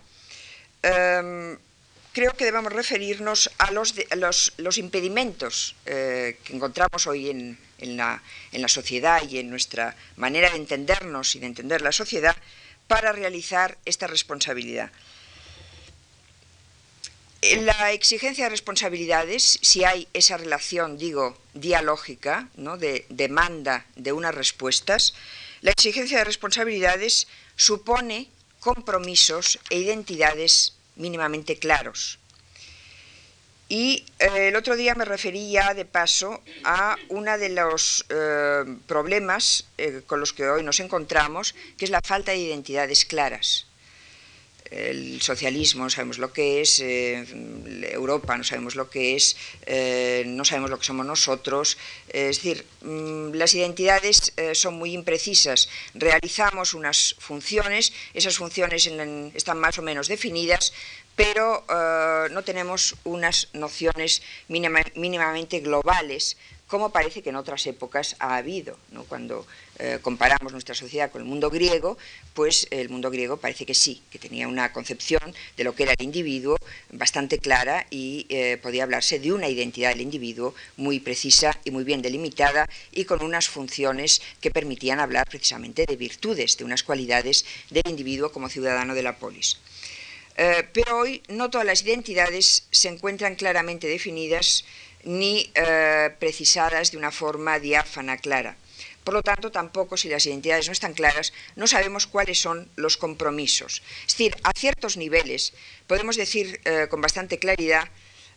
[0.81, 1.57] em,
[2.13, 3.93] creo que debemos referirnos a los,
[4.77, 11.39] impedimentos que encontramos hoy en en la, sociedad y en nuestra manera de entendernos y
[11.39, 12.35] de entender la sociedad
[12.87, 14.91] para realizar esta responsabilidad.
[17.41, 22.77] La exigencia de responsabilidades, si hay esa relación, digo, dialógica, ¿no?
[22.77, 25.13] de demanda de unas respuestas,
[25.61, 28.27] la exigencia de responsabilidades supone
[28.59, 32.19] compromisos e identidades mínimamente claros.
[33.69, 38.65] Y eh, el otro día me referí ya de paso a uno de los eh,
[38.87, 43.68] problemas eh, con los que hoy nos encontramos, que es la falta de identidades claras.
[44.71, 47.25] El socialismo, no sabemos lo que es, eh,
[47.91, 51.77] Europa, no sabemos lo que es, eh, no sabemos lo que somos nosotros.
[52.07, 55.69] es decir, mm, las identidades son muy imprecisas.
[55.93, 58.89] Realizamos unas funciones, esas funciones
[59.33, 60.73] están más o menos definidas,
[61.15, 61.65] pero
[62.31, 66.37] no tenemos unas nociones mínimamente globales
[66.69, 68.77] como parece que en otras épocas ha habido.
[69.09, 69.45] Cuando
[69.79, 71.97] eh, comparamos nuestra sociedad con el mundo griego,
[72.35, 75.93] pues el mundo griego parece que sí, que tenía una concepción de lo que era
[75.97, 76.57] el individuo
[76.91, 81.83] bastante clara y eh, podía hablarse de una identidad del individuo muy precisa y muy
[81.83, 87.45] bien delimitada y con unas funciones que permitían hablar precisamente de virtudes, de unas cualidades
[87.71, 89.57] del individuo como ciudadano de la polis.
[90.37, 94.63] Eh, pero hoy no todas las identidades se encuentran claramente definidas
[95.03, 98.55] ni eh, precisadas de una forma diáfana, clara.
[99.03, 102.97] Por lo tanto, tampoco, si las identidades no están claras, no sabemos cuáles son los
[102.97, 103.81] compromisos.
[104.01, 105.53] Es decir, a ciertos niveles
[105.87, 107.87] podemos decir eh, con bastante claridad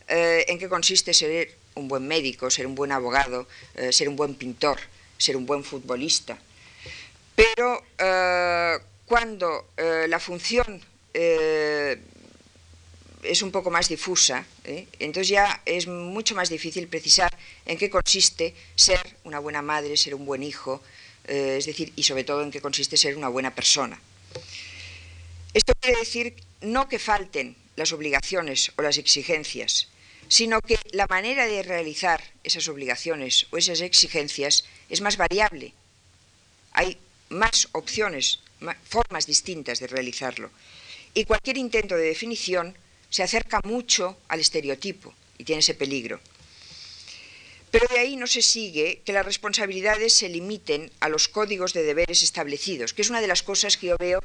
[0.07, 3.47] eh, en qué consiste ser un buen médico, ser un buen abogado,
[3.91, 4.79] ser un buen pintor,
[5.17, 6.37] ser un buen futbolista.
[7.35, 7.83] Pero
[9.07, 9.69] cuando
[10.07, 10.81] la función
[13.23, 14.87] es un poco más difusa, ¿eh?
[14.99, 20.15] entonces ya es mucho más difícil precisar en qué consiste ser una buena madre, ser
[20.15, 20.81] un buen hijo,
[21.25, 23.99] eh, es decir, y sobre todo en qué consiste ser una buena persona.
[25.53, 29.89] Esto quiere decir no que falten las obligaciones o las exigencias,
[30.27, 35.73] sino que la manera de realizar esas obligaciones o esas exigencias es más variable.
[36.71, 36.97] Hay
[37.29, 38.39] más opciones,
[38.87, 40.49] formas distintas de realizarlo.
[41.13, 42.75] Y cualquier intento de definición
[43.13, 46.19] se acerca mucho al estereotipo y tiene ese peligro.
[47.69, 51.83] Pero de ahí no se sigue que las responsabilidades se limiten a los códigos de
[51.83, 54.19] deberes establecidos, que es una de las cosas que yo veo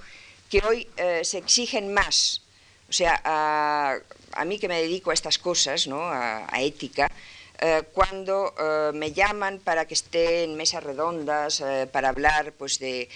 [0.49, 2.41] que hoy eh, se exigen más.
[2.89, 6.09] O sea, a, mí que me dedico a estas cosas, ¿no?
[6.09, 7.11] a, ética,
[7.61, 11.63] eh, cuando eh, me llaman para que esté en mesas redondas,
[11.93, 13.11] para hablar pues, de,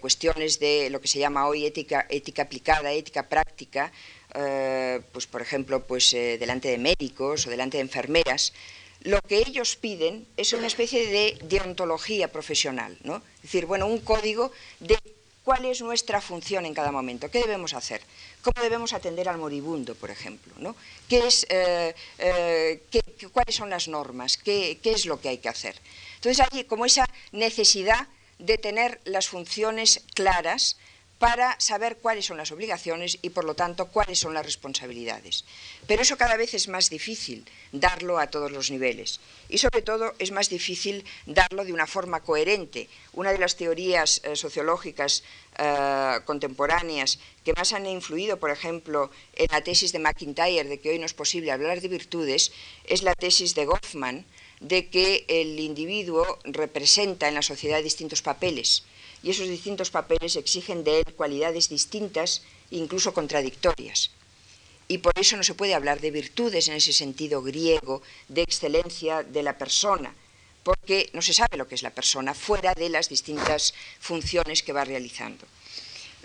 [0.00, 2.06] cuestiones de lo que se llama hoy ética
[2.40, 3.92] aplicada, ética práctica,
[4.34, 8.52] eh, pues por ejemplo, pues eh, delante de médicos o delante de enfermeras,
[9.02, 13.22] lo que ellos piden es una especie de deontología profesional, ¿no?
[13.36, 14.50] Es decir, bueno, un código
[14.80, 14.98] de
[15.44, 18.02] cuál es nuestra función en cada momento, qué debemos hacer,
[18.42, 20.74] cómo debemos atender al moribundo, por ejemplo, ¿no?
[21.08, 21.94] ¿Qué es, eh,
[22.90, 23.00] qué,
[23.32, 25.76] cuáles son las normas, ¿Qué, qué es lo que hay que hacer.
[26.16, 28.08] Entonces hay como esa necesidad
[28.38, 30.76] de tener las funciones claras
[31.18, 35.44] para saber cuáles son las obligaciones y, por lo tanto, cuáles son las responsabilidades.
[35.86, 40.14] Pero eso cada vez es más difícil darlo a todos los niveles y, sobre todo,
[40.18, 42.88] es más difícil darlo de una forma coherente.
[43.14, 45.24] Una de las teorías eh, sociológicas
[45.58, 50.90] eh, contemporáneas que más han influido, por ejemplo, en la tesis de McIntyre de que
[50.90, 52.52] hoy no es posible hablar de virtudes,
[52.84, 54.24] es la tesis de Goffman
[54.60, 58.84] de que el individuo representa en la sociedad distintos papeles
[59.22, 64.10] y esos distintos papeles exigen de él cualidades distintas, incluso contradictorias.
[64.88, 69.22] Y por eso no se puede hablar de virtudes en ese sentido griego, de excelencia
[69.22, 70.14] de la persona,
[70.62, 74.72] porque no se sabe lo que es la persona fuera de las distintas funciones que
[74.72, 75.46] va realizando.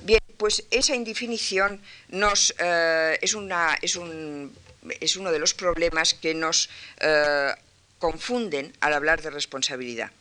[0.01, 4.55] Bien, pues esa indefinición nos, eh, es, una, es, un,
[4.99, 6.69] es, uno de los problemas que nos
[6.99, 7.51] eh,
[7.99, 10.11] confunden al hablar de responsabilidad.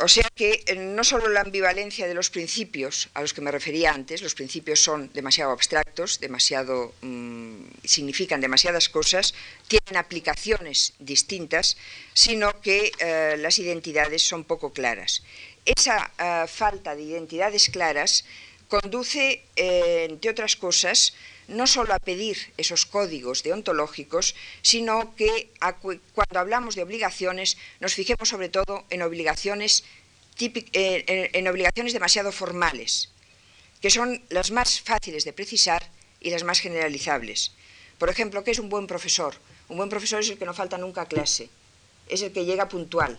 [0.00, 3.52] O sea que eh, no solo la ambivalencia de los principios a los que me
[3.52, 9.34] refería antes, los principios son demasiado abstractos, demasiado mm, significan demasiadas cosas,
[9.68, 11.76] tienen aplicaciones distintas,
[12.12, 15.22] sino que eh, las identidades son poco claras.
[15.64, 18.24] Esa eh, falta de identidades claras
[18.66, 21.14] conduce, entre otras cosas,
[21.48, 25.50] no solo a pedir esos códigos deontológicos, sino que
[26.14, 29.84] cuando hablamos de obligaciones nos fijemos sobre todo en obligaciones,
[30.40, 33.10] eh, en obligaciones demasiado formales,
[33.80, 35.90] que son las más fáciles de precisar
[36.20, 37.52] y las más generalizables.
[37.98, 39.36] Por ejemplo, ¿qué es un buen profesor?
[39.68, 41.48] Un buen profesor es el que no falta nunca a clase,
[42.08, 43.18] es el que llega puntual.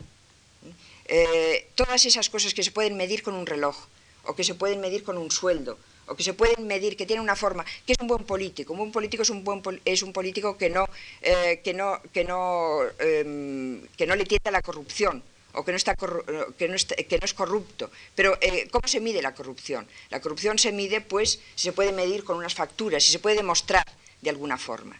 [1.05, 3.77] Eh, todas esas cosas que se pueden medir con un reloj
[4.23, 5.77] o que se pueden medir con un sueldo
[6.07, 8.73] o que se pueden medir, que tiene una forma, que es un buen político.
[8.73, 10.87] Un buen político es un, buen, es un político que no,
[11.21, 15.77] eh, que no, que no, em, que no le tienta la corrupción o que no,
[15.77, 17.89] no, no es corrupto.
[18.13, 19.87] Pero eh, ¿cómo se mide la corrupción?
[20.09, 23.85] La corrupción se mide, pues, se puede medir con unas facturas, si se puede demostrar
[24.21, 24.99] de alguna forma.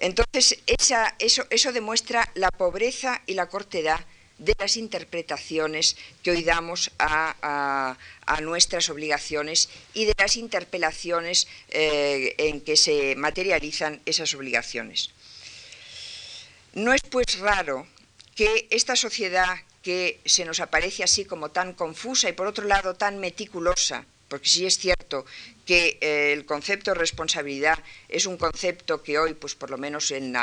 [0.00, 4.00] Entonces, esa, eso, eso demuestra la pobreza y la cortedad
[4.38, 7.96] de las interpretaciones que hoy damos a,
[8.42, 15.10] nuestras obligaciones y de las interpelaciones eh, en que se materializan esas obligaciones.
[16.74, 17.86] No es pues raro
[18.34, 22.94] que esta sociedad que se nos aparece así como tan confusa y por otro lado
[22.94, 25.24] tan meticulosa, porque sí es cierto
[25.64, 30.10] que eh, el concepto de responsabilidad es un concepto que hoy, pues por lo menos
[30.10, 30.34] en,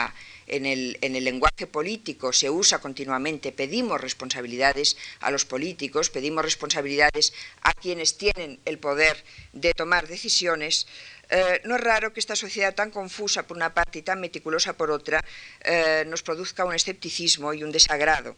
[0.47, 3.51] el, lenguaje político, se usa continuamente.
[3.51, 9.23] Pedimos responsabilidades a los políticos, pedimos responsabilidades a quienes tienen el poder
[9.53, 10.87] de tomar decisiones.
[11.29, 14.73] Eh, no es raro que esta sociedad tan confusa por una parte y tan meticulosa
[14.73, 15.23] por otra
[15.63, 18.35] eh, nos produzca un escepticismo y un desagrado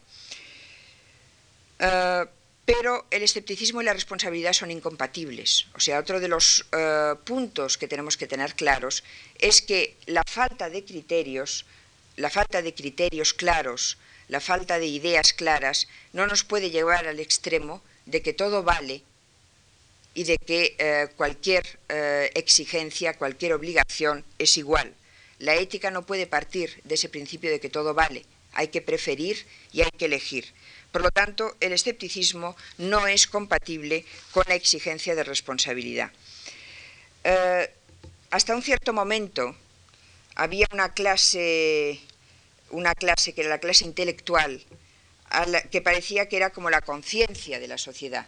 [2.68, 5.68] pero el escepticismo y la responsabilidad son incompatibles.
[5.74, 9.04] O sea, otro de los eh, puntos que tenemos que tener claros
[9.38, 11.64] es que la falta de criterios,
[12.16, 13.96] la falta de criterios claros,
[14.28, 19.00] la falta de ideas claras, no nos puede llevar al extremo de que todo vale
[20.12, 24.92] y de que eh, cualquier eh, exigencia, cualquier obligación es igual.
[25.38, 28.26] La ética no puede partir de ese principio de que todo vale.
[28.52, 30.52] Hay que preferir y hay que elegir.
[30.98, 36.10] Por lo tanto, el escepticismo no es compatible con la exigencia de responsabilidad.
[37.22, 37.70] Eh,
[38.30, 39.54] hasta un cierto momento
[40.34, 42.00] había una clase,
[42.70, 44.60] una clase que era la clase intelectual,
[45.70, 48.26] que parecía que era como la conciencia de la sociedad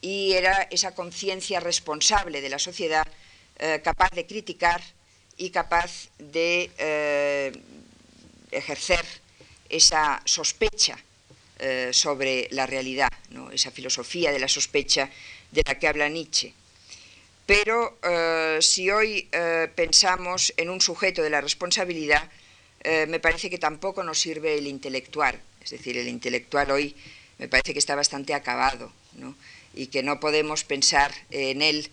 [0.00, 3.06] y era esa conciencia responsable de la sociedad
[3.60, 4.82] eh, capaz de criticar
[5.36, 7.52] y capaz de eh,
[8.50, 9.06] ejercer
[9.68, 10.98] esa sospecha
[11.62, 13.10] eh, sobre la realidad,
[13.52, 15.10] esa filosofía de la sospecha
[15.50, 16.54] de la que habla Nietzsche.
[17.44, 22.30] Pero eh, si hoy eh, pensamos en un sujeto de la responsabilidad,
[22.82, 25.38] me parece que tampoco nos sirve el intelectual.
[25.62, 26.96] Es decir, el intelectual hoy
[27.36, 28.90] me parece que está bastante acabado
[29.74, 31.90] y que no podemos pensar en él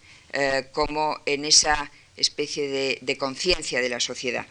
[0.71, 4.47] como en esa especie de conciencia de la sociedad.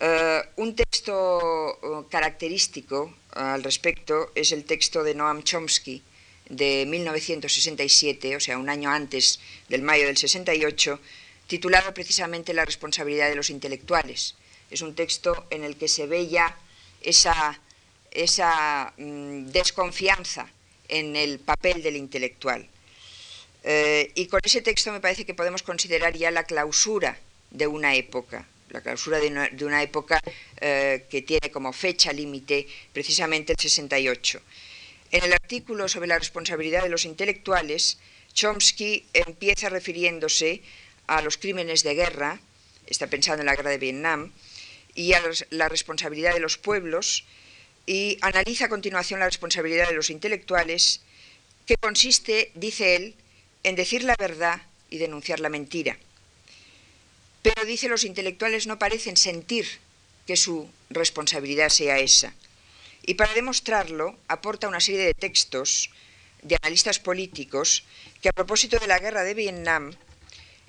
[0.00, 6.02] Eh, un texto eh, característico al respecto es el texto de Noam Chomsky
[6.48, 10.98] de 1967, o sea, un año antes del mayo del 68,
[11.46, 14.36] titulado precisamente La responsabilidad de los intelectuales.
[14.70, 16.56] Es un texto en el que se ve ya
[17.02, 17.60] esa,
[18.96, 20.48] mm, desconfianza
[20.88, 22.66] en el papel del intelectual.
[23.64, 27.18] Eh, y con ese texto me parece que podemos considerar ya la clausura
[27.50, 30.20] de una época, la clausura de una, época
[30.60, 34.40] eh, que tiene como fecha límite precisamente el 68.
[35.10, 37.98] En el artículo sobre la responsabilidad de los intelectuales,
[38.32, 40.62] Chomsky empieza refiriéndose
[41.08, 42.40] a los crímenes de guerra,
[42.86, 44.32] está pensando en la guerra de Vietnam,
[44.94, 47.24] y a la responsabilidad de los pueblos,
[47.86, 51.00] y analiza a continuación la responsabilidad de los intelectuales,
[51.66, 53.14] que consiste, dice él,
[53.62, 55.98] en decir la verdad y denunciar la mentira.
[57.42, 59.66] Pero dice los intelectuales no parecen sentir
[60.26, 62.34] que su responsabilidad sea esa.
[63.02, 65.90] Y para demostrarlo aporta una serie de textos
[66.42, 67.84] de analistas políticos
[68.20, 69.94] que a propósito de la guerra de Vietnam,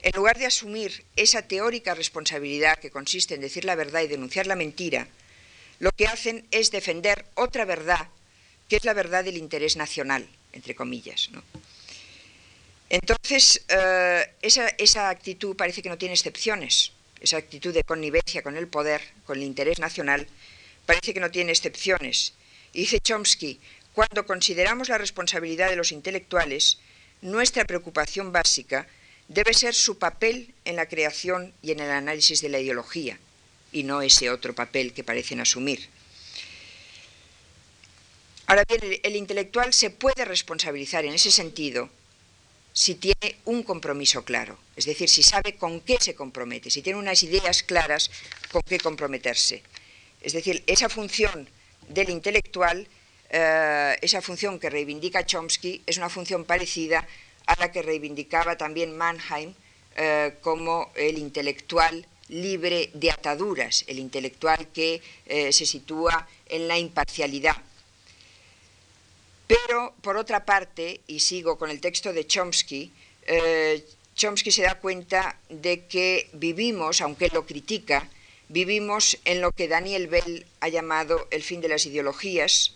[0.02, 4.48] en lugar de asumir esa teórica responsabilidad que consiste en decir la verdad y denunciar
[4.48, 5.08] la mentira,
[5.80, 8.08] lo que hacen es defender otra verdad,
[8.70, 11.30] que es la verdad del interés nacional, entre comillas.
[11.32, 11.44] ¿no?
[12.92, 18.68] Entonces, eh, esa, actitud parece que no tiene excepciones, esa actitud de connivencia con el
[18.68, 20.28] poder, con el interés nacional,
[20.86, 22.34] parece que no tiene excepciones.
[22.74, 23.62] Y dice Chomsky,
[23.94, 26.80] cuando consideramos la responsabilidad de los intelectuales,
[27.22, 28.88] nuestra preocupación básica
[29.30, 33.18] debe ser su papel en la creación y en el análisis de la ideología,
[33.72, 35.88] y no ese otro papel que parecen asumir.
[38.48, 41.89] Ahora bien, el intelectual se puede responsabilizar en ese sentido
[42.74, 47.00] si tiene un compromiso claro, es decir, si sabe con qué se compromete, si tiene
[47.00, 48.10] unas ideas claras
[48.52, 49.64] con qué comprometerse.
[50.22, 51.50] Es decir, esa función
[51.90, 52.88] del intelectual,
[53.30, 57.08] eh, esa función que reivindica Chomsky, es una función parecida
[57.46, 59.54] a la que reivindicaba también Mannheim
[59.96, 66.78] eh, como el intelectual libre de ataduras, el intelectual que eh, se sitúa en la
[66.78, 67.58] imparcialidad,
[69.52, 72.91] pero, por otra parte, y sigo con el texto de Chomsky,
[73.28, 73.86] eh,
[74.16, 78.08] Chomsky se da cuenta de que vivimos, aunque lo critica,
[78.47, 82.76] vivimos en lo que Daniel Bell ha llamado el fin de las ideologías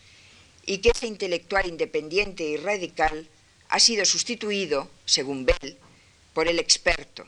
[0.65, 3.28] y que ese intelectual independiente y radical
[3.69, 5.78] ha sido sustituido, según Bell,
[6.34, 7.26] por el experto.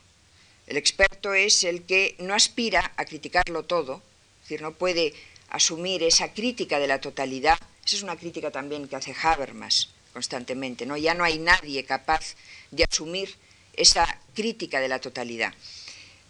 [0.66, 4.02] El experto es el que no aspira a criticarlo todo,
[4.38, 5.14] es decir, no puede
[5.50, 7.58] asumir esa crítica de la totalidad
[7.88, 10.86] Esa es una crítica también que hace Habermas constantemente.
[10.86, 10.98] ¿no?
[10.98, 12.36] Ya no hay nadie capaz
[12.70, 13.34] de asumir
[13.72, 15.54] esa crítica de la totalidad.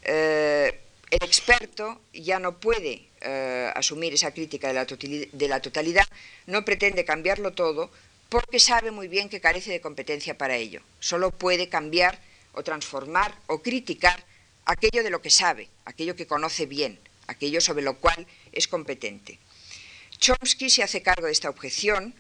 [0.04, 0.80] Eh,
[1.10, 6.06] el experto ya no puede eh, asumir esa crítica de la, de la totalidad,
[6.46, 7.90] no pretende cambiarlo todo
[8.30, 10.82] porque sabe muy bien que carece de competencia para ello.
[11.00, 12.20] Solo puede cambiar
[12.54, 14.24] o transformar o criticar
[14.66, 19.40] aquello de lo que sabe, aquello que conoce bien, aquello sobre lo cual es competente.
[20.20, 22.14] Chomsky se hace cargo de esta objeción,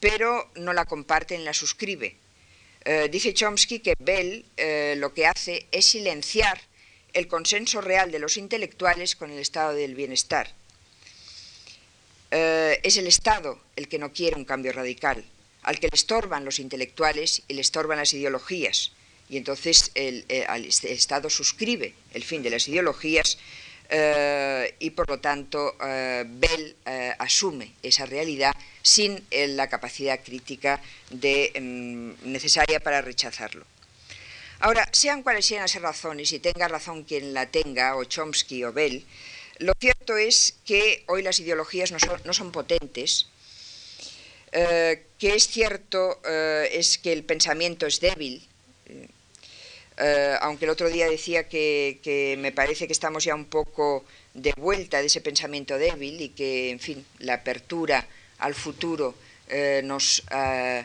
[0.00, 2.16] pero no la comparte ni la suscribe.
[2.84, 6.60] Eh, dice Chomsky que Bell eh, lo que hace es silenciar
[7.14, 10.52] el consenso real de los intelectuales con el estado del bienestar.
[12.30, 15.24] Eh, es el Estado el que no quiere un cambio radical,
[15.62, 18.90] al que le estorban los intelectuales y le estorban las ideologías.
[19.28, 23.38] Y entonces el, Estado suscribe el fin de las ideologías
[23.90, 26.76] y por lo tanto Bell
[27.18, 30.80] asume esa realidad sin la capacidad crítica
[31.10, 33.64] mm, necesaria para rechazarlo.
[34.60, 38.72] Ahora, sean cuales sean esas razones, y tenga razón quien la tenga, o Chomsky o
[38.72, 39.04] Bell,
[39.58, 43.26] lo cierto es que hoy las ideologías no son, potentes,
[44.52, 48.46] eh, que es cierto eh, es que el pensamiento es débil,
[49.96, 54.52] eh, aunque el otro día decía que, me parece que estamos ya un poco de
[54.56, 58.06] vuelta de ese pensamiento débil y que, en fin, la apertura
[58.38, 59.14] al futuro
[59.48, 60.84] eh, nos eh,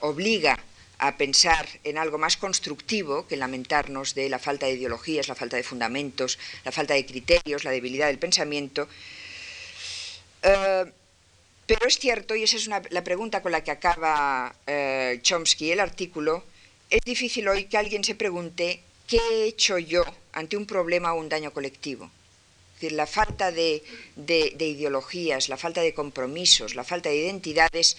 [0.00, 0.58] obliga
[0.98, 5.56] a pensar en algo más constructivo que lamentarnos de la falta de ideologías, la falta
[5.56, 8.88] de fundamentos, la falta de criterios, la debilidad del pensamiento.
[10.40, 14.54] pero es cierto, y esa es la pregunta con la que acaba
[15.22, 16.44] Chomsky el artículo,
[16.90, 21.20] es difícil hoy que alguien se pregunte qué he hecho yo ante un problema o
[21.20, 22.10] un daño colectivo
[22.80, 23.82] decir, la falta de,
[24.16, 27.96] ideologías, la falta de compromisos, la falta de identidades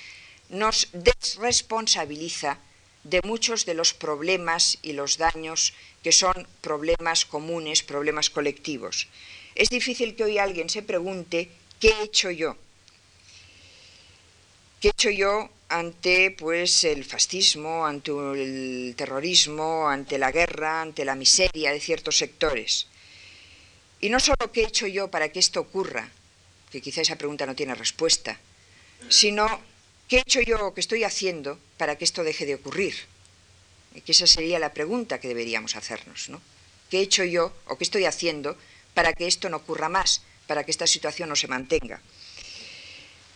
[0.49, 2.57] nos desresponsabiliza
[3.03, 5.73] de muchos de los problemas y los daños
[6.03, 9.07] que son problemas comunes, problemas colectivos.
[9.55, 12.57] Es difícil que hoy alguien se pregunte qué he hecho yo.
[14.79, 21.05] ¿Qué he hecho yo ante pues el fascismo, ante el terrorismo, ante la guerra, ante
[21.05, 22.87] la miseria de ciertos sectores?
[24.01, 26.09] Y no solo qué he hecho yo para que esto ocurra,
[26.71, 28.37] que quizá esa pregunta no tiene respuesta,
[29.07, 29.47] sino
[30.07, 32.95] qué he hecho yo o qué estoy haciendo para que esto deje de ocurrir.
[33.95, 36.29] Y que esa sería la pregunta que deberíamos hacernos.
[36.29, 36.41] ¿no?
[36.89, 38.57] ¿Qué he hecho yo o qué estoy haciendo
[38.93, 42.01] para que esto no ocurra más, para que esta situación no se mantenga?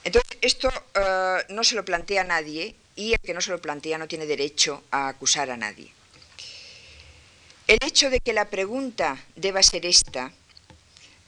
[0.05, 3.97] Entonces, esto eh, no se lo plantea nadie y el que no se lo plantea
[3.97, 5.91] no tiene derecho a acusar a nadie.
[7.67, 10.31] El hecho de que la pregunta deba ser esta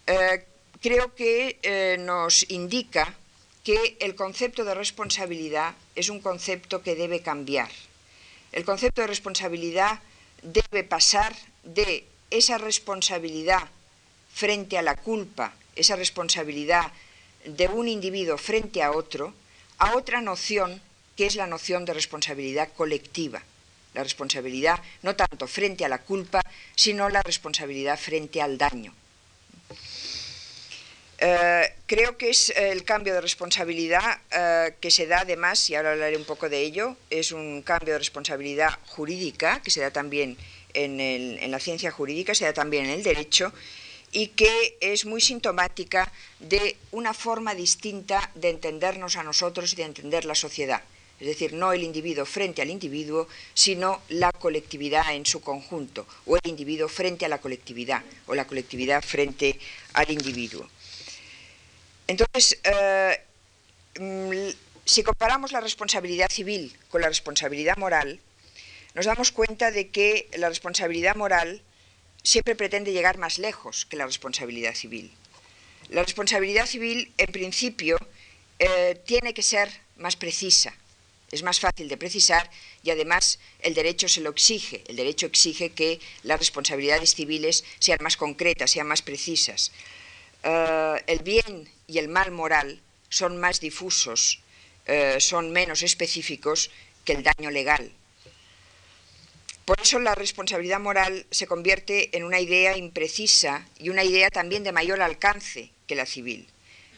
[0.06, 0.46] eh,
[0.80, 3.16] creo que eh, nos indica
[3.64, 7.72] que el concepto de responsabilidad es un concepto que debe cambiar.
[8.52, 10.00] El concepto de responsabilidad
[10.44, 13.68] debe pasar de esa responsabilidad
[14.32, 16.94] frente a la culpa, esa responsabilidad
[17.48, 19.34] de un individuo frente a otro,
[19.78, 20.82] a otra noción
[21.16, 23.42] que es la noción de responsabilidad colectiva.
[23.94, 26.42] La responsabilidad no tanto frente a la culpa,
[26.76, 28.94] sino la responsabilidad frente al daño.
[31.20, 35.94] Eh, creo que es el cambio de responsabilidad eh, que se da además, y ahora
[35.94, 40.38] hablaré un poco de ello, es un cambio de responsabilidad jurídica que se da también
[40.76, 43.52] en, en, la ciencia jurídica, se da también en el derecho,
[44.12, 49.84] y que es muy sintomática de una forma distinta de entendernos a nosotros y de
[49.84, 50.82] entender la sociedad.
[51.20, 56.36] Es decir, no el individuo frente al individuo, sino la colectividad en su conjunto, o
[56.36, 59.60] el individuo frente a la colectividad, o la colectividad frente
[59.94, 60.70] al individuo.
[62.08, 63.20] Entonces, eh,
[64.00, 64.50] mm,
[64.86, 68.20] si comparamos la responsabilidad civil con la responsabilidad moral,
[68.94, 71.62] nos damos cuenta de que la responsabilidad moral
[72.24, 75.12] siempre pretende llegar más lejos que la responsabilidad civil.
[75.90, 77.98] La responsabilidad civil, en principio,
[78.60, 80.74] eh, tiene que ser más precisa,
[81.32, 82.50] es más fácil de precisar
[82.84, 84.84] y además el derecho se lo exige.
[84.88, 89.72] El derecho exige que las responsabilidades civiles sean más concretas, sean más precisas.
[90.44, 94.42] Eh, el bien y el mal moral son más difusos,
[94.86, 96.72] eh, son menos específicos
[97.04, 97.92] que el daño legal.
[99.68, 104.64] Por eso la responsabilidad moral se convierte en una idea imprecisa y una idea también
[104.64, 106.48] de mayor alcance que la civil.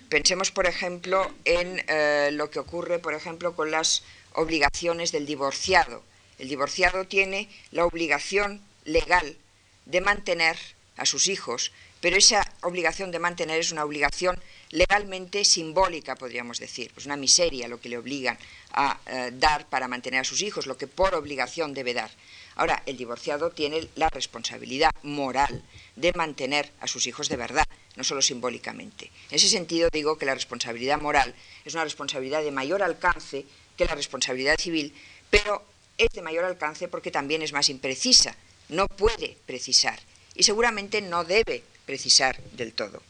[0.07, 4.03] Pensemos, por ejemplo, en eh, lo que ocurre, por ejemplo, con las
[4.33, 6.03] obligaciones del divorciado.
[6.37, 9.35] El divorciado tiene la obligación legal
[9.87, 10.55] de mantener
[10.95, 14.39] a sus hijos, pero esa obligación de mantener es una obligación
[14.69, 18.37] legalmente simbólica, podríamos decir, pues una miseria lo que le obligan
[18.73, 22.11] a eh, dar para mantener a sus hijos, lo que por obligación debe dar.
[22.59, 25.63] Ahora, el divorciado tiene la responsabilidad moral
[25.95, 27.63] de mantener a sus hijos de verdad,
[27.95, 29.09] no solo simbólicamente.
[29.29, 31.33] En ese sentido digo que la responsabilidad moral
[31.63, 33.45] es una responsabilidad de mayor alcance
[33.77, 34.93] que la responsabilidad civil,
[35.29, 35.63] pero
[35.97, 38.35] es de mayor alcance porque también es más imprecisa,
[38.67, 39.97] no puede precisar
[40.35, 43.01] y seguramente no debe precisar del todo.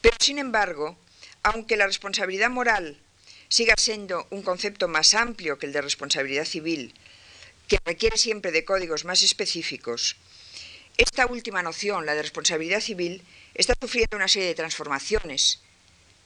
[0.00, 0.96] Pero, sin embargo,
[1.42, 2.96] aunque la responsabilidad moral
[3.50, 6.94] siga siendo un concepto más amplio que el de responsabilidad civil,
[7.68, 10.16] que requiere siempre de códigos más específicos,
[10.96, 13.22] esta última noción, la de responsabilidad civil,
[13.54, 15.60] está sufriendo una serie de transformaciones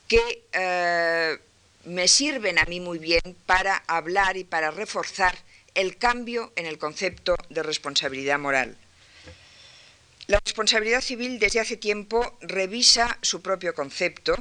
[0.07, 1.37] que eh,
[1.85, 5.37] me sirven a mí muy bien para hablar y para reforzar
[5.73, 8.77] el cambio en el concepto de responsabilidad moral.
[10.27, 14.35] La responsabilidad civil desde hace tiempo revisa su propio concepto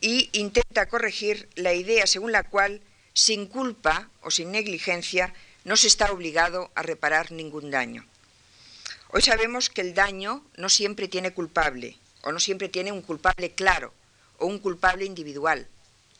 [0.00, 2.80] y intenta corregir la idea según la cual
[3.12, 8.04] sin culpa o sin negligencia no se está obligado a reparar ningún daño.
[9.08, 13.52] Hoy sabemos que el daño no siempre tiene culpable o no siempre tiene un culpable
[13.52, 13.92] claro
[14.38, 15.66] o un culpable individual.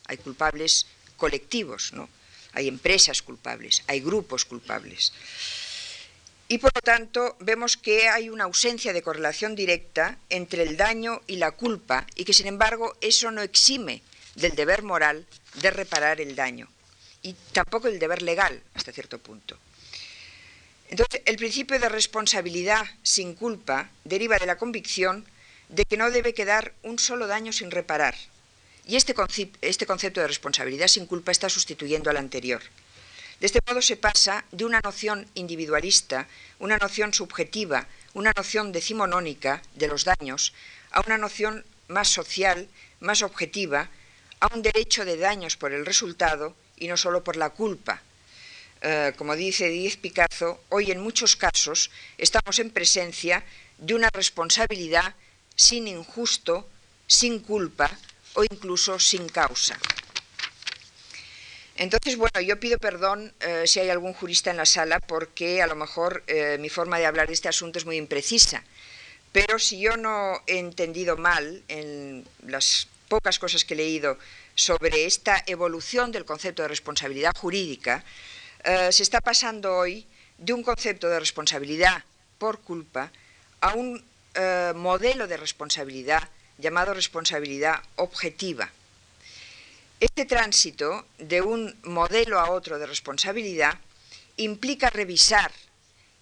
[0.05, 0.87] Hay culpables
[1.17, 2.09] colectivos, ¿no?
[2.53, 5.13] Hay empresas culpables, hay grupos culpables.
[6.49, 11.21] Y por lo tanto vemos que hay una ausencia de correlación directa entre el daño
[11.25, 14.01] y la culpa y que sin embargo eso no exime
[14.35, 15.25] del deber moral
[15.61, 16.67] de reparar el daño
[17.21, 19.57] y tampoco el deber legal hasta cierto punto.
[20.89, 25.25] Entonces, el principio de responsabilidad sin culpa deriva de la convicción
[25.69, 28.15] de que no debe quedar un solo daño sin reparar.
[28.85, 29.15] Y este,
[29.61, 32.61] este concepto de responsabilidad sin culpa está sustituyendo al anterior.
[33.39, 36.27] De este modo se pasa de una noción individualista,
[36.59, 40.53] una noción subjetiva, una noción decimonónica de los daños,
[40.91, 42.67] a una noción más social,
[42.99, 43.89] más objetiva,
[44.41, 48.01] a un derecho de daños por el resultado y no solo por la culpa.
[48.81, 53.45] Eh, como dice Díez Picazo, hoy en muchos casos estamos en presencia
[53.77, 55.13] de una responsabilidad
[55.55, 56.67] sin injusto,
[57.05, 57.89] sin culpa
[58.33, 59.77] o incluso sin causa.
[61.75, 65.67] Entonces, bueno, yo pido perdón eh, si hay algún jurista en la sala porque a
[65.67, 68.63] lo mejor eh, mi forma de hablar de este asunto es muy imprecisa.
[69.31, 74.17] Pero si yo no he entendido mal en las pocas cosas que he leído
[74.55, 78.03] sobre esta evolución del concepto de responsabilidad jurídica,
[78.63, 80.05] eh, se está pasando hoy
[80.37, 82.03] de un concepto de responsabilidad
[82.37, 83.11] por culpa
[83.61, 84.03] a un
[84.75, 88.71] modelo de responsabilidad llamado responsabilidad objetiva.
[89.99, 93.77] Este tránsito de un modelo a otro de responsabilidad
[94.37, 95.51] implica revisar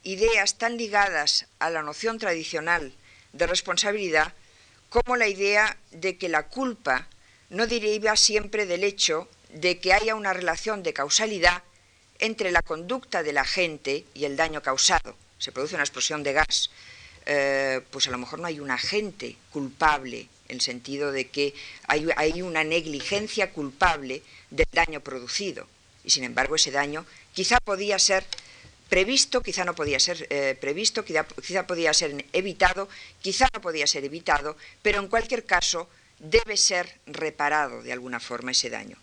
[0.03, 2.93] ideas tan ligadas a la noción tradicional
[3.33, 4.33] de responsabilidad
[4.89, 7.07] como la idea de que la culpa
[7.49, 11.63] no deriva siempre del hecho de que haya una relación de causalidad
[12.19, 15.15] entre la conducta de la gente y el daño causado.
[15.37, 16.69] Se produce una explosión de gas.
[17.25, 21.53] Eh, pues a lo mejor no hay un agente culpable en el sentido de que
[21.87, 25.67] hay, una negligencia culpable del daño producido.
[26.03, 28.25] Y sin embargo ese daño quizá podía ser
[28.89, 31.23] previsto, quizá no podía ser eh, previsto, quizá,
[31.67, 32.89] podía ser evitado,
[33.21, 35.87] quizá no podía ser evitado, pero en cualquier caso
[36.19, 38.97] debe ser reparado de alguna forma ese daño.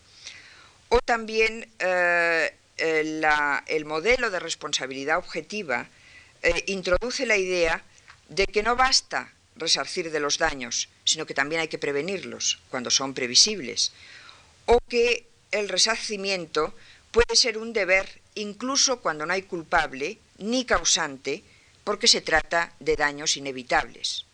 [0.88, 5.88] O también eh, el modelo de responsabilidad objetiva
[6.42, 7.82] eh, introduce la idea
[8.28, 12.90] de que no basta resarcir de los daños, sino que también hay que prevenirlos cuando
[12.90, 13.92] son previsibles,
[14.66, 16.74] o que el resarcimiento
[17.10, 21.42] puede ser un deber incluso cuando no hay culpable ni causante,
[21.84, 24.25] porque se trata de daños inevitables.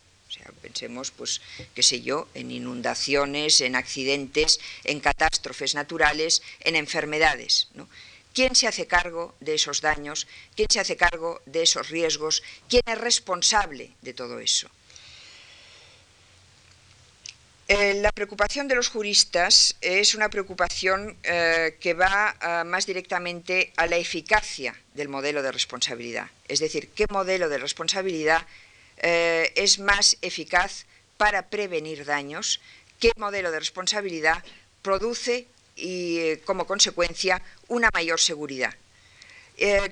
[0.60, 1.40] Pensemos, pues,
[1.74, 7.68] qué sé yo, en inundaciones, en accidentes, en catástrofes naturales, en enfermedades.
[8.34, 10.26] ¿Quién se hace cargo de esos daños?
[10.56, 12.42] ¿Quién se hace cargo de esos riesgos?
[12.68, 14.70] ¿Quién es responsable de todo eso?
[17.68, 23.72] Eh, la preocupación de los juristas es una preocupación eh, que va eh, más directamente
[23.76, 26.28] a la eficacia del modelo de responsabilidad.
[26.48, 28.46] Es decir, qué modelo de responsabilidad
[29.02, 30.86] es más eficaz
[31.16, 32.60] para prevenir daños,
[33.00, 34.44] qué modelo de responsabilidad
[34.80, 35.46] produce
[35.76, 38.74] y como consecuencia una mayor seguridad.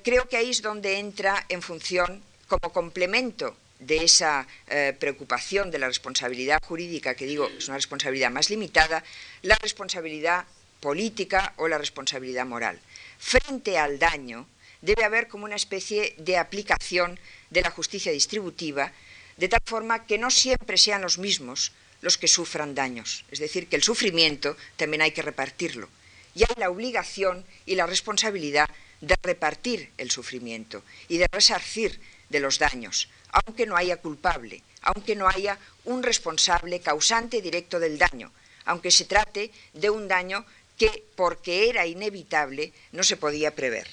[0.03, 5.79] creo que ahí es donde entra en función como complemento de esa eh, preocupación de
[5.79, 9.03] la responsabilidad jurídica, que digo es una responsabilidad más limitada,
[9.43, 10.45] la responsabilidad
[10.81, 12.79] política o la responsabilidad moral.
[13.19, 14.47] Frente al daño,
[14.83, 17.19] debe haber como una especie de aplicación
[17.51, 18.93] de la justicia distributiva,
[19.37, 23.25] de tal forma que no siempre sean los mismos los que sufran daños.
[23.31, 25.89] Es decir, que el sufrimiento también hay que repartirlo.
[26.35, 28.71] Y hay la obligación y la responsabilidad
[29.01, 35.17] de repartir el sufrimiento y de resarcir de los daños, aunque no haya culpable, aunque
[35.17, 38.33] no haya un responsable causante directo del daño,
[38.65, 40.45] aunque se trate de un daño
[40.79, 43.89] que, porque era inevitable, no se podía prever.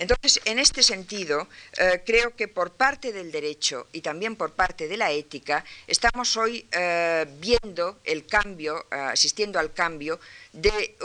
[0.00, 1.46] Entonces, en este sentido,
[1.76, 6.38] eh, creo que por parte del derecho y también por parte de la ética, estamos
[6.38, 10.18] hoy eh, viendo el cambio, eh, asistiendo al cambio
[10.54, 10.96] de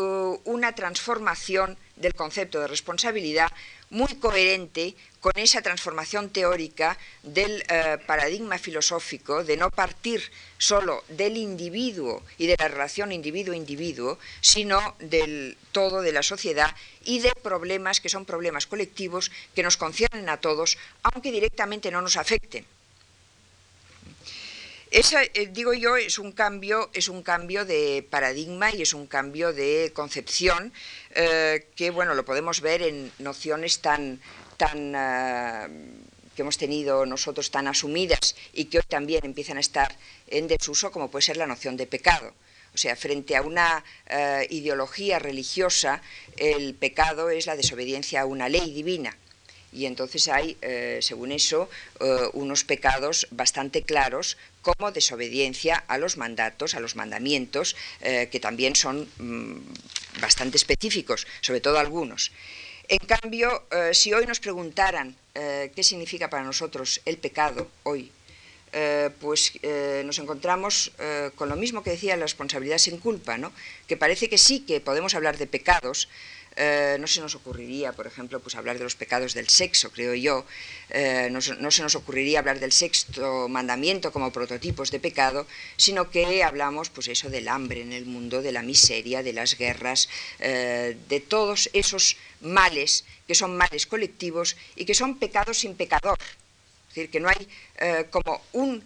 [0.46, 3.52] una transformación del concepto de responsabilidad
[3.89, 10.21] muy coherente con esa transformación teórica del eh, paradigma filosófico de no partir
[10.59, 17.21] solo del individuo y de la relación individuo-individuo, sino del todo de la sociedad y
[17.21, 22.17] de problemas que son problemas colectivos que nos conciernen a todos, aunque directamente no nos
[22.17, 22.63] afecten.
[24.91, 29.07] Esa, eh, digo yo, es un cambio, es un cambio de paradigma y es un
[29.07, 30.71] cambio de concepción
[31.15, 34.21] eh, que, bueno, lo podemos ver en nociones tan,
[34.58, 35.68] tan eh,
[36.36, 39.95] que hemos tenido nosotros tan asumidas y que hoy también empiezan a estar
[40.28, 42.34] en desuso, como puede ser la noción de pecado.
[42.74, 43.86] O sea, frente a una
[44.49, 46.01] ideología religiosa,
[46.36, 49.16] el pecado es la desobediencia a una ley divina
[49.76, 56.16] y entonces hay, eh, según eso, eh, unos pecados bastante claros como desobediencia a los
[56.18, 62.32] mandatos, a los mandamientos, eh, que también son mm, bastante específicos, sobre todo algunos.
[62.88, 63.63] En cambio,
[63.93, 68.11] si hoy nos preguntaran qué significa para nosotros el pecado hoy,
[69.19, 69.53] pues
[70.03, 70.91] nos encontramos
[71.36, 73.51] con lo mismo que decía la responsabilidad sin culpa, ¿no?
[73.88, 76.09] que parece que sí que podemos hablar de pecados,
[76.58, 80.14] eh, no se nos ocurriría, por ejemplo, pues hablar de los pecados del sexo, creo
[80.16, 80.45] yo.
[80.89, 86.43] Eh, no, se nos ocurriría hablar del sexto mandamiento como prototipos de pecado, sino que
[86.43, 90.08] hablamos, pues eso, del hambre en el mundo, de la miseria, de las guerras,
[90.39, 96.18] eh, de todos esos males que son males colectivos y que son pecados sin pecador.
[96.89, 97.47] Es decir, que no hay
[98.10, 98.82] como un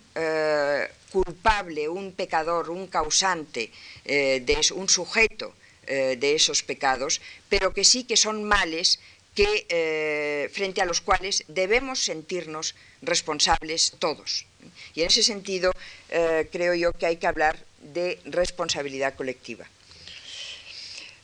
[1.11, 3.71] culpable, un pecador, un causante,
[4.03, 5.53] de un sujeto
[5.91, 7.19] eh, de esos pecados,
[7.49, 8.99] pero que sí que son males
[9.33, 14.45] que, eh, frente a los cuales debemos sentirnos responsables todos.
[14.93, 15.71] Y en ese sentido
[16.09, 19.65] eh, creo yo que hay que hablar de responsabilidad colectiva.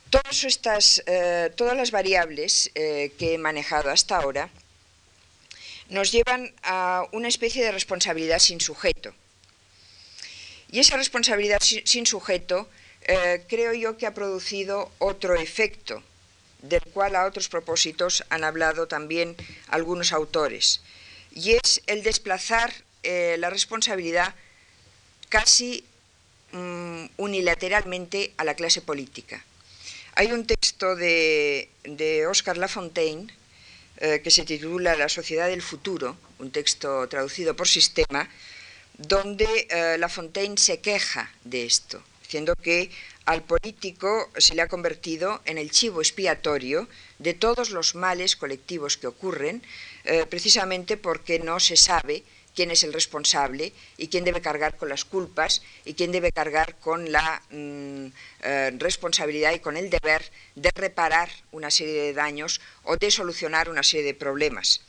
[0.10, 1.04] Todas, estas,
[1.56, 4.50] todas las variables que he manejado hasta ahora
[5.90, 9.14] nos llevan a una especie de responsabilidad sin sujeto.
[10.72, 12.68] Y esa responsabilidad sin sujeto
[13.08, 16.02] eh, creo yo que ha producido otro efecto,
[16.64, 19.36] del cual a otros propósitos han hablado también
[19.68, 20.82] algunos autores,
[21.32, 24.34] y es el desplazar eh, la responsabilidad
[25.30, 25.86] casi
[26.52, 29.46] mm, unilateralmente a la clase política.
[30.16, 31.70] Hay un texto de,
[32.28, 33.32] Oscar Lafontaine
[33.98, 38.28] eh, que se titula La sociedad del futuro, un texto traducido por sistema,
[38.98, 39.46] donde
[40.00, 42.02] Lafontaine se queja de esto
[42.36, 42.92] diciendo que
[43.24, 48.98] al político se le ha convertido en el chivo expiatorio de todos los males colectivos
[48.98, 49.64] que ocurren,
[50.04, 52.24] eh, precisamente porque no se sabe
[52.54, 56.76] quién es el responsable y quién debe cargar con las culpas y quién debe cargar
[56.80, 58.08] con la mm,
[58.42, 63.70] eh, responsabilidad y con el deber de reparar una serie de daños o de solucionar
[63.70, 64.82] una serie de problemas.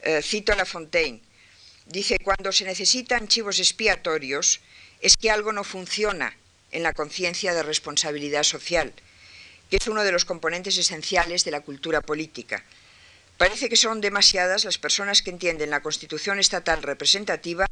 [0.00, 1.22] Eh, cito a La Fontaine.
[1.86, 4.60] Dice, cuando se necesitan chivos expiatorios
[5.00, 6.36] es que algo no funciona
[6.74, 8.92] en la conciencia de responsabilidad social,
[9.70, 12.62] que es uno de los componentes esenciales de la cultura política.
[13.38, 17.66] Parece que son demasiadas las personas que entienden la Constitución estatal representativa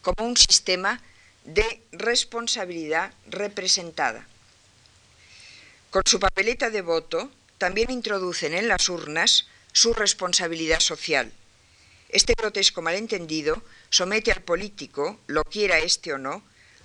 [0.00, 1.02] como un sistema
[1.44, 4.26] de responsabilidad representada.
[5.90, 11.32] Con su papeleta de voto también introducen en las urnas su responsabilidad social.
[12.08, 16.42] Este grotesco malentendido somete al político, lo quiera este o no,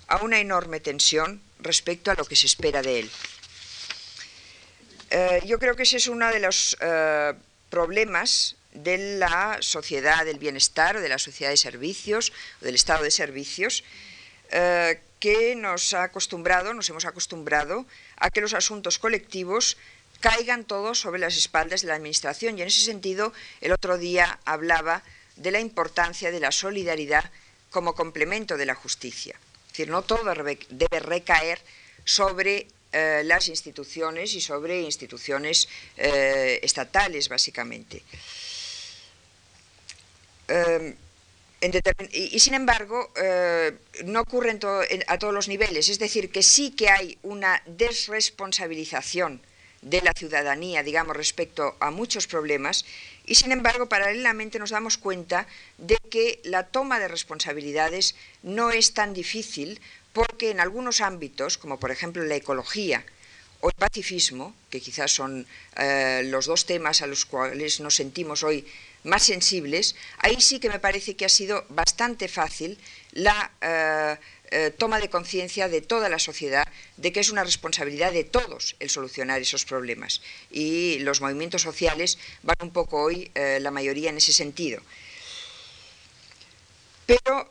[0.08, 3.10] a una enorme tensión respecto a lo que se espera de él.
[5.10, 7.34] Eh, yo creo que ese es uno de los eh,
[7.68, 13.84] problemas de la sociedad del bienestar, de la sociedad de servicios, del estado de servicios,
[14.50, 17.86] eh, que nos ha acostumbrado, nos hemos acostumbrado
[18.16, 19.76] a que los asuntos colectivos
[20.20, 22.58] caigan todos sobre las espaldas de la Administración.
[22.58, 25.02] Y en ese sentido, el otro día hablaba
[25.36, 27.30] de la importancia de la solidaridad
[27.70, 29.36] como complemento de la justicia.
[29.72, 30.22] Es decir, no todo
[30.68, 31.58] debe recaer
[32.04, 35.66] sobre eh, las instituciones y sobre instituciones
[35.96, 38.02] eh, estatales, básicamente.
[40.46, 40.94] Em,
[42.12, 43.72] y, sin embargo, eh,
[44.04, 44.58] no ocurre
[45.06, 45.88] a todos los niveles.
[45.88, 49.40] Es decir, que sí que hay una desresponsabilización
[49.80, 52.84] de la ciudadanía, digamos, respecto a muchos problemas,
[53.24, 55.46] y sin embargo, paralelamente nos damos cuenta
[55.78, 59.80] de que la toma de responsabilidades no es tan difícil
[60.12, 63.04] porque en algunos ámbitos, como por ejemplo la ecología
[63.60, 65.46] o el pacifismo, que quizás son
[65.76, 68.66] eh, los dos temas a los cuales nos sentimos hoy
[69.04, 72.78] más sensibles, ahí sí que me parece que ha sido bastante fácil
[73.12, 74.16] la eh,
[74.52, 78.76] eh, toma de conciencia de toda la sociedad de que es una responsabilidad de todos
[78.78, 80.22] el solucionar esos problemas.
[80.50, 84.80] Y los movimientos sociales van un poco hoy, eh, la mayoría, en ese sentido.
[87.04, 87.50] Pero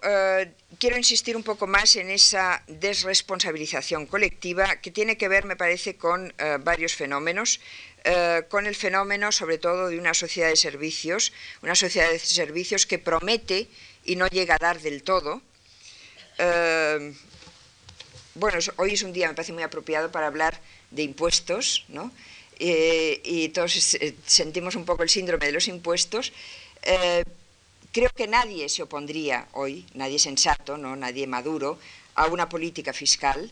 [0.80, 5.98] quiero insistir un poco más en esa desresponsabilización colectiva que tiene que ver, me parece,
[5.98, 6.34] con
[6.64, 7.60] varios fenómenos.
[8.04, 12.88] Eh, con el fenómeno sobre todo de una sociedad de servicios, una sociedad de servicios
[12.88, 13.68] que promete
[14.04, 15.44] y no llega a dar del todo.
[16.44, 17.14] Eh,
[18.34, 22.12] bueno, hoy es un día, me parece muy apropiado para hablar de impuestos, ¿no?
[22.58, 26.34] Eh, y todos sentimos un poco el síndrome de los impuestos.
[27.92, 30.96] creo que nadie se opondría hoy, nadie sensato, ¿no?
[30.96, 31.78] nadie maduro,
[32.16, 33.52] a una política fiscal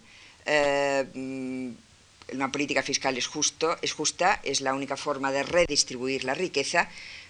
[2.34, 6.90] una política fiscal es, justo, es justa, es la única forma de redistribuir la riqueza,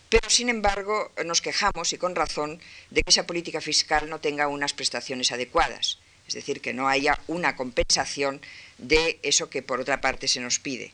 [0.10, 4.47] pero sin embargo nos quejamos, y con razón, de que esa política fiscal no tenga
[4.47, 8.41] unas prestaciones adecuadas, es decir, que no haya una compensación
[8.78, 10.91] de eso que por otra parte se nos pide.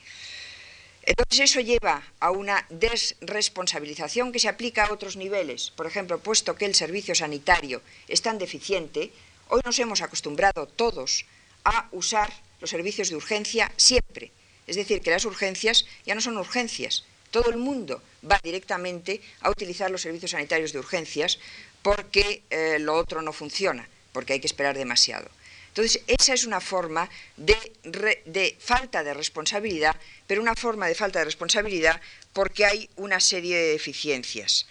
[1.05, 5.71] Entonces eso lleva a una desresponsabilización que se aplica a otros niveles.
[5.71, 9.11] Por ejemplo, puesto que el servicio sanitario es tan deficiente,
[9.49, 11.25] hoy nos hemos acostumbrado todos
[11.63, 14.31] a usar los servicios de urgencia siempre.
[14.65, 17.05] Es decir, que las urgencias ya no son urgencias.
[17.35, 21.37] Todo el mundo va directamente a utilizar los servicios sanitarios de urgencias
[21.81, 25.27] porque eh, lo otro no funciona, porque hay que esperar demasiado.
[25.67, 31.25] Entonces, esa es una forma de, falta de responsabilidad, pero una forma de falta de
[31.25, 31.99] responsabilidad
[32.31, 34.65] porque hay una serie de deficiencias.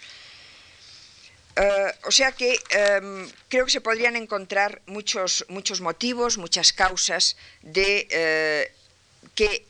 [1.57, 7.37] Eh, o sea que em, creo que se podrían encontrar muchos, muchos motivos, muchas causas
[7.61, 8.71] de eh,
[9.35, 9.67] que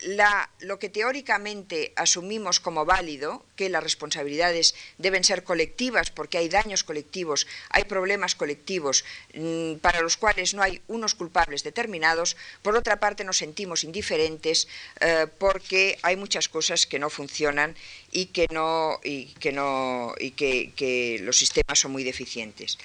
[0.60, 6.84] lo que teóricamente asumimos como válido, que las responsabilidades deben ser colectivas porque hay daños
[6.84, 9.04] colectivos, hay problemas colectivos
[9.34, 14.68] mm, para los cuales no hay unos culpables determinados, por otra parte nos sentimos indiferentes
[15.02, 17.76] eh, porque hay muchas cosas que no funcionan
[18.12, 22.78] y que, no, y que, no, y que, los sistemas son muy deficientes.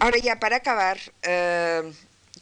[0.00, 1.92] Ahora ya para acabar, eh,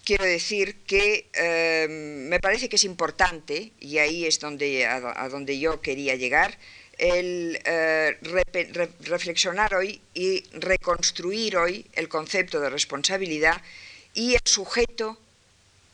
[0.09, 5.59] quiero decir que em, me parece que es importante, y ahí es donde, a, donde
[5.59, 6.57] yo quería llegar,
[6.97, 8.17] el eh,
[9.01, 13.61] reflexionar hoy y reconstruir hoy el concepto de responsabilidad
[14.15, 15.19] y el sujeto,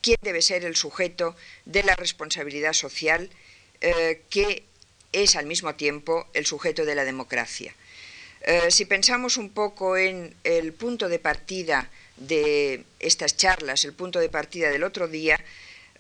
[0.01, 1.35] quién debe ser el sujeto
[1.65, 3.29] de la responsabilidad social,
[3.81, 4.63] eh, que
[5.11, 7.75] es al mismo tiempo el sujeto de la democracia.
[8.43, 14.19] Eh, si pensamos un poco en el punto de partida de estas charlas, el punto
[14.19, 15.39] de partida del otro día,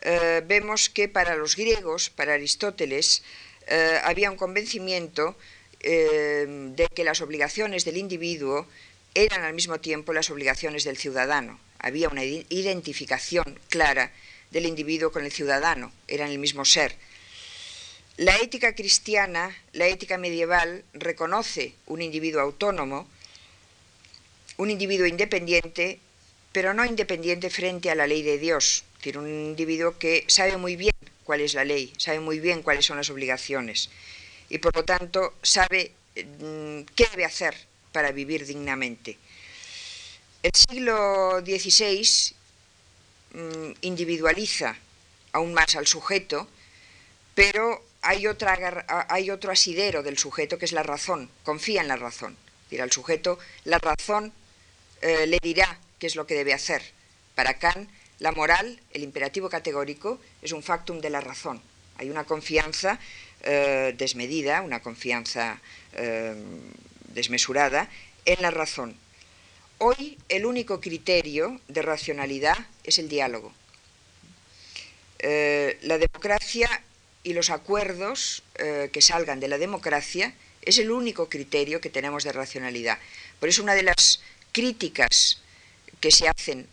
[0.02, 3.22] eh, vemos que para los griegos, para Aristóteles,
[3.66, 5.36] eh, había un convencimiento
[5.80, 8.66] eh, de que las obligaciones del individuo
[9.14, 11.58] eran al mismo tiempo las obligaciones del ciudadano.
[11.78, 14.12] Había una identificación clara
[14.50, 16.96] del individuo con el ciudadano, eran el mismo ser.
[18.16, 23.08] La ética cristiana, la ética medieval, reconoce un individuo autónomo,
[24.56, 25.98] un individuo independiente
[26.54, 28.84] pero no independiente frente a la ley de Dios.
[29.02, 30.94] Tiene un individuo que sabe muy bien
[31.24, 33.90] cuál es la ley, sabe muy bien cuáles son las obligaciones
[34.48, 37.56] y por lo tanto sabe mm, qué debe hacer
[37.90, 39.18] para vivir dignamente.
[40.44, 42.34] El siglo XVI
[43.32, 44.76] mm, individualiza
[45.32, 46.46] aún más al sujeto,
[47.34, 51.96] pero hay, otra, hay otro asidero del sujeto que es la razón, confía en la
[51.96, 52.36] razón.
[52.36, 54.32] Es decir, al sujeto la razón
[55.02, 56.82] eh, le dirá es lo que debe hacer.
[57.34, 57.88] Para Kant,
[58.18, 61.60] la moral, el imperativo categórico, es un factum de la razón.
[61.96, 62.98] Hay una confianza
[63.42, 65.60] eh, desmedida, una confianza
[65.92, 66.34] eh,
[67.08, 67.88] desmesurada
[68.24, 68.96] en la razón.
[69.78, 73.52] Hoy el único criterio de racionalidad es el diálogo.
[75.18, 76.82] Eh, la democracia
[77.22, 78.42] y los acuerdos
[78.92, 82.98] que salgan de la democracia es el único criterio que tenemos de racionalidad.
[83.40, 84.20] Por eso una de las
[84.52, 85.42] críticas
[86.04, 86.68] que se hacen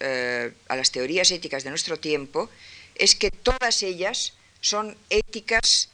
[0.00, 2.50] eh, a las teorías éticas de nuestro tiempo
[2.96, 5.90] es que todas ellas son éticas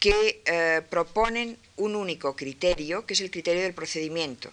[0.00, 4.48] que eh, proponen un único criterio, que es el criterio del procedimiento.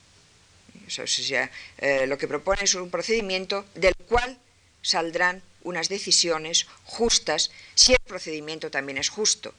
[0.85, 4.37] O sea, eh, lo que propone es un procedimiento del cual
[4.81, 9.55] saldrán unas decisiones justas si el procedimiento también es justo.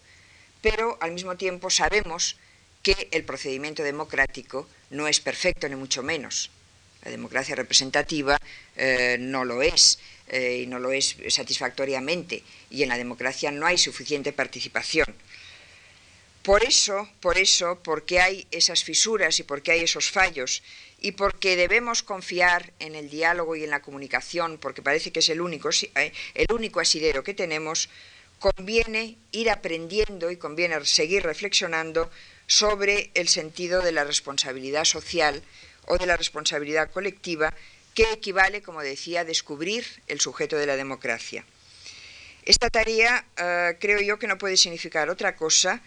[0.61, 2.37] Pero al mismo tiempo sabemos
[2.83, 6.51] que el procedimiento democrático no es perfecto, ni mucho menos.
[7.05, 8.39] La democracia representativa
[8.77, 9.99] eh, no lo es
[10.29, 15.07] eh, y no lo es satisfactoriamente y en la democracia no hay suficiente participación.
[16.43, 20.65] Por eso, por eso, porque hay esas fisuras y porque hay esos fallos
[21.01, 25.29] y porque debemos confiar en el diálogo y en la comunicación, porque parece que es
[25.29, 27.89] el único, eh, el único asidero que tenemos,
[28.41, 32.11] conviene ir aprendiendo y conviene seguir reflexionando
[32.49, 35.43] sobre el sentido de la responsabilidad social
[35.87, 37.53] o de la responsabilidad colectiva,
[37.95, 41.45] que equivale, como decía, a descubrir el sujeto de la democracia.
[42.45, 45.81] Esta tarea eh, creo yo que no puede significar otra cosa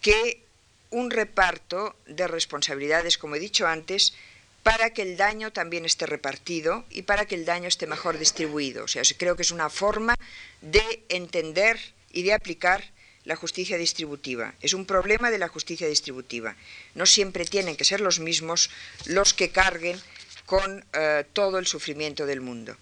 [0.00, 0.42] que
[0.90, 4.14] un reparto de responsabilidades, como he dicho antes,
[4.62, 8.84] para que el daño también esté repartido y para que el daño esté mejor distribuido.
[8.84, 10.14] O sea, creo que es una forma
[10.60, 11.78] de entender
[12.12, 12.84] y de aplicar
[13.28, 14.54] la justicia distributiva.
[14.62, 16.56] Es un problema de la justicia distributiva.
[16.94, 18.70] No siempre tienen que ser los mismos
[19.04, 20.00] los que carguen
[20.46, 22.74] con eh, todo el sufrimiento del mundo.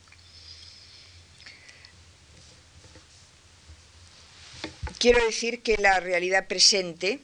[5.00, 7.18] Quiero decir que la realidad presente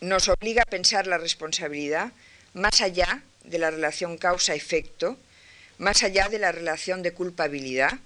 [0.00, 2.10] nos obliga a pensar la responsabilidad
[2.54, 5.18] más allá de la relación causa-efecto,
[5.76, 7.98] más allá de la relación de culpabilidad,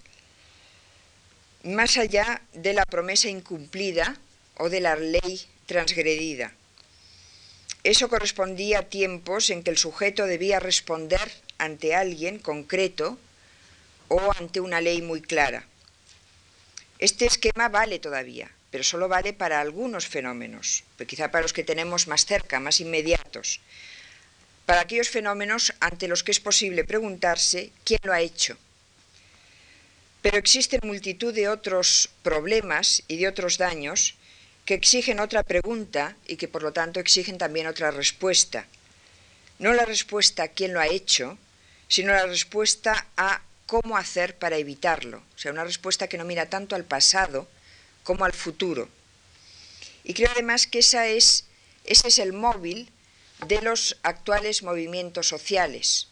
[1.67, 4.17] más allá de la promesa incumplida
[4.57, 6.53] o de la ley transgredida.
[7.83, 13.19] Eso correspondía a tiempos en que el sujeto debía responder ante alguien concreto
[14.09, 15.67] o ante una ley muy clara.
[16.99, 22.09] Este esquema vale todavía, pero solo vale para algunos fenómenos, quizá para los que tenemos
[22.09, 23.61] más cerca, más inmediatos,
[24.64, 28.57] para aquellos fenómenos ante los que es posible preguntarse quién lo ha hecho.
[30.27, 34.16] Pero existen multitud de otros problemas y de otros daños
[34.64, 38.66] que exigen otra pregunta y que por lo tanto exigen también otra respuesta.
[39.61, 41.39] No la respuesta a quién lo ha hecho,
[41.87, 45.22] sino la respuesta a cómo hacer para evitarlo.
[45.37, 47.47] O sea, una respuesta que no mira tanto al pasado
[48.03, 48.89] como al futuro.
[50.03, 52.91] Y creo además que ese es el móvil
[53.47, 56.09] de los actuales movimientos sociales.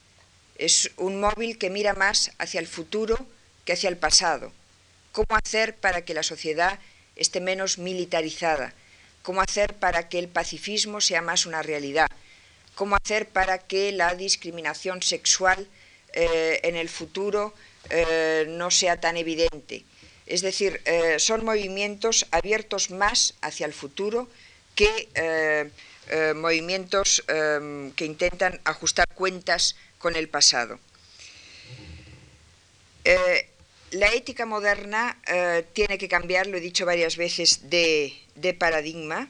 [0.55, 3.34] Es un móvil que mira más hacia el futuro
[3.65, 4.53] que hacia el pasado.
[5.13, 6.79] ¿Cómo hacer para que la sociedad
[7.17, 8.75] esté menos militarizada?
[9.23, 12.09] ¿Cómo hacer para que el pacifismo sea más una realidad?
[12.75, 15.69] ¿Cómo hacer para que la discriminación sexual
[16.13, 17.55] eh, en el futuro
[17.91, 19.85] eh, no sea tan evidente?
[20.27, 24.29] Es decir, eh, son movimientos abiertos más hacia el futuro
[24.75, 25.71] que
[26.35, 27.25] movimientos
[27.97, 30.79] que intentan ajustar cuentas con el pasado.
[33.95, 39.29] La ética moderna eh, tiene que cambiar, lo he dicho varias veces, de, paradigma.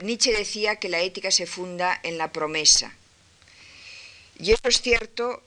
[0.00, 2.94] Nietzsche decía que la ética se funda en la promesa.
[4.38, 5.42] Y eso es cierto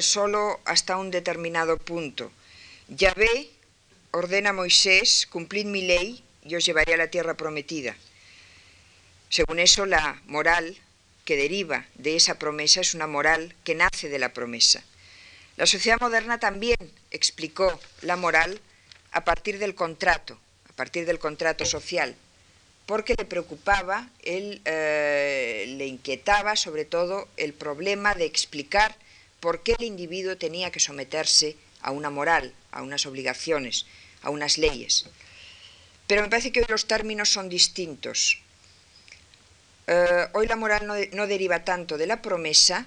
[0.00, 2.30] solo hasta un determinado punto.
[2.88, 3.50] Yahvé
[4.12, 7.96] ordena a Moisés, cumplid mi ley y os llevaré a la tierra prometida.
[9.28, 10.76] Según eso, la moral
[11.24, 14.84] que deriva de esa promesa es una moral que nace de la promesa.
[15.56, 16.76] La sociedad moderna también
[17.16, 18.60] explicó la moral
[19.12, 20.38] a partir del contrato,
[20.68, 22.14] a partir del contrato social,
[22.86, 28.94] porque le preocupaba, eh, le inquietaba sobre todo el problema de explicar
[29.40, 33.86] por qué el individuo tenía que someterse a una moral, a unas obligaciones,
[34.22, 35.06] a unas leyes.
[36.06, 38.38] Pero me parece que hoy los términos son distintos.
[39.86, 42.86] Eh, hoy la moral no, deriva tanto de la promesa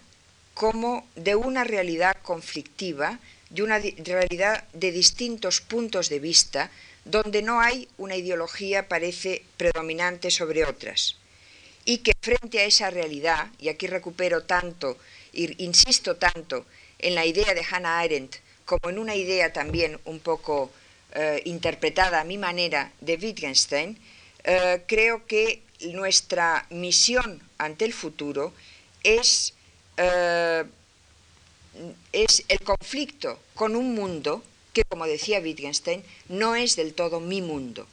[0.54, 3.20] como de una realidad conflictiva,
[3.50, 6.72] de una realidad de distintos puntos de vista,
[7.06, 11.18] donde no hay una ideología parece predominante sobre otras.
[11.86, 14.98] Y que frente a esa realidad, y aquí recupero tanto,
[15.34, 16.66] insisto tanto
[17.00, 18.36] en la idea de Hannah Arendt,
[18.66, 20.72] como en una idea también un poco
[21.16, 23.98] eh, interpretada a mi manera de Wittgenstein,
[24.44, 28.54] eh, creo que nuestra misión ante el futuro
[29.04, 29.54] es,
[29.98, 30.64] eh,
[32.12, 34.44] es el conflicto con un mundo
[34.74, 37.88] que, como decía Wittgenstein, no es del todo mi mundo.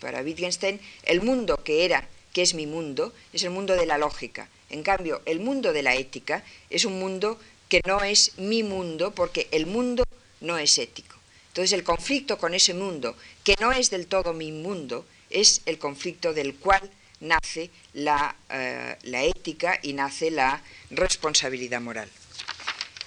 [0.00, 3.98] Para Wittgenstein, el mundo que era, que es mi mundo, es el mundo de la
[3.98, 4.48] lógica.
[4.70, 7.38] En cambio, el mundo de la ética es un mundo
[7.68, 10.04] que no es mi mundo porque el mundo
[10.40, 11.16] no es ético.
[11.48, 15.78] Entonces, el conflicto con ese mundo, que no es del todo mi mundo, es el
[15.78, 16.90] conflicto del cual
[17.20, 22.08] nace la, eh, la ética y nace la responsabilidad moral.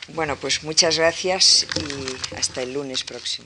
[0.09, 3.41] Bueno, pues muchas gracias y hasta el lunes próximo.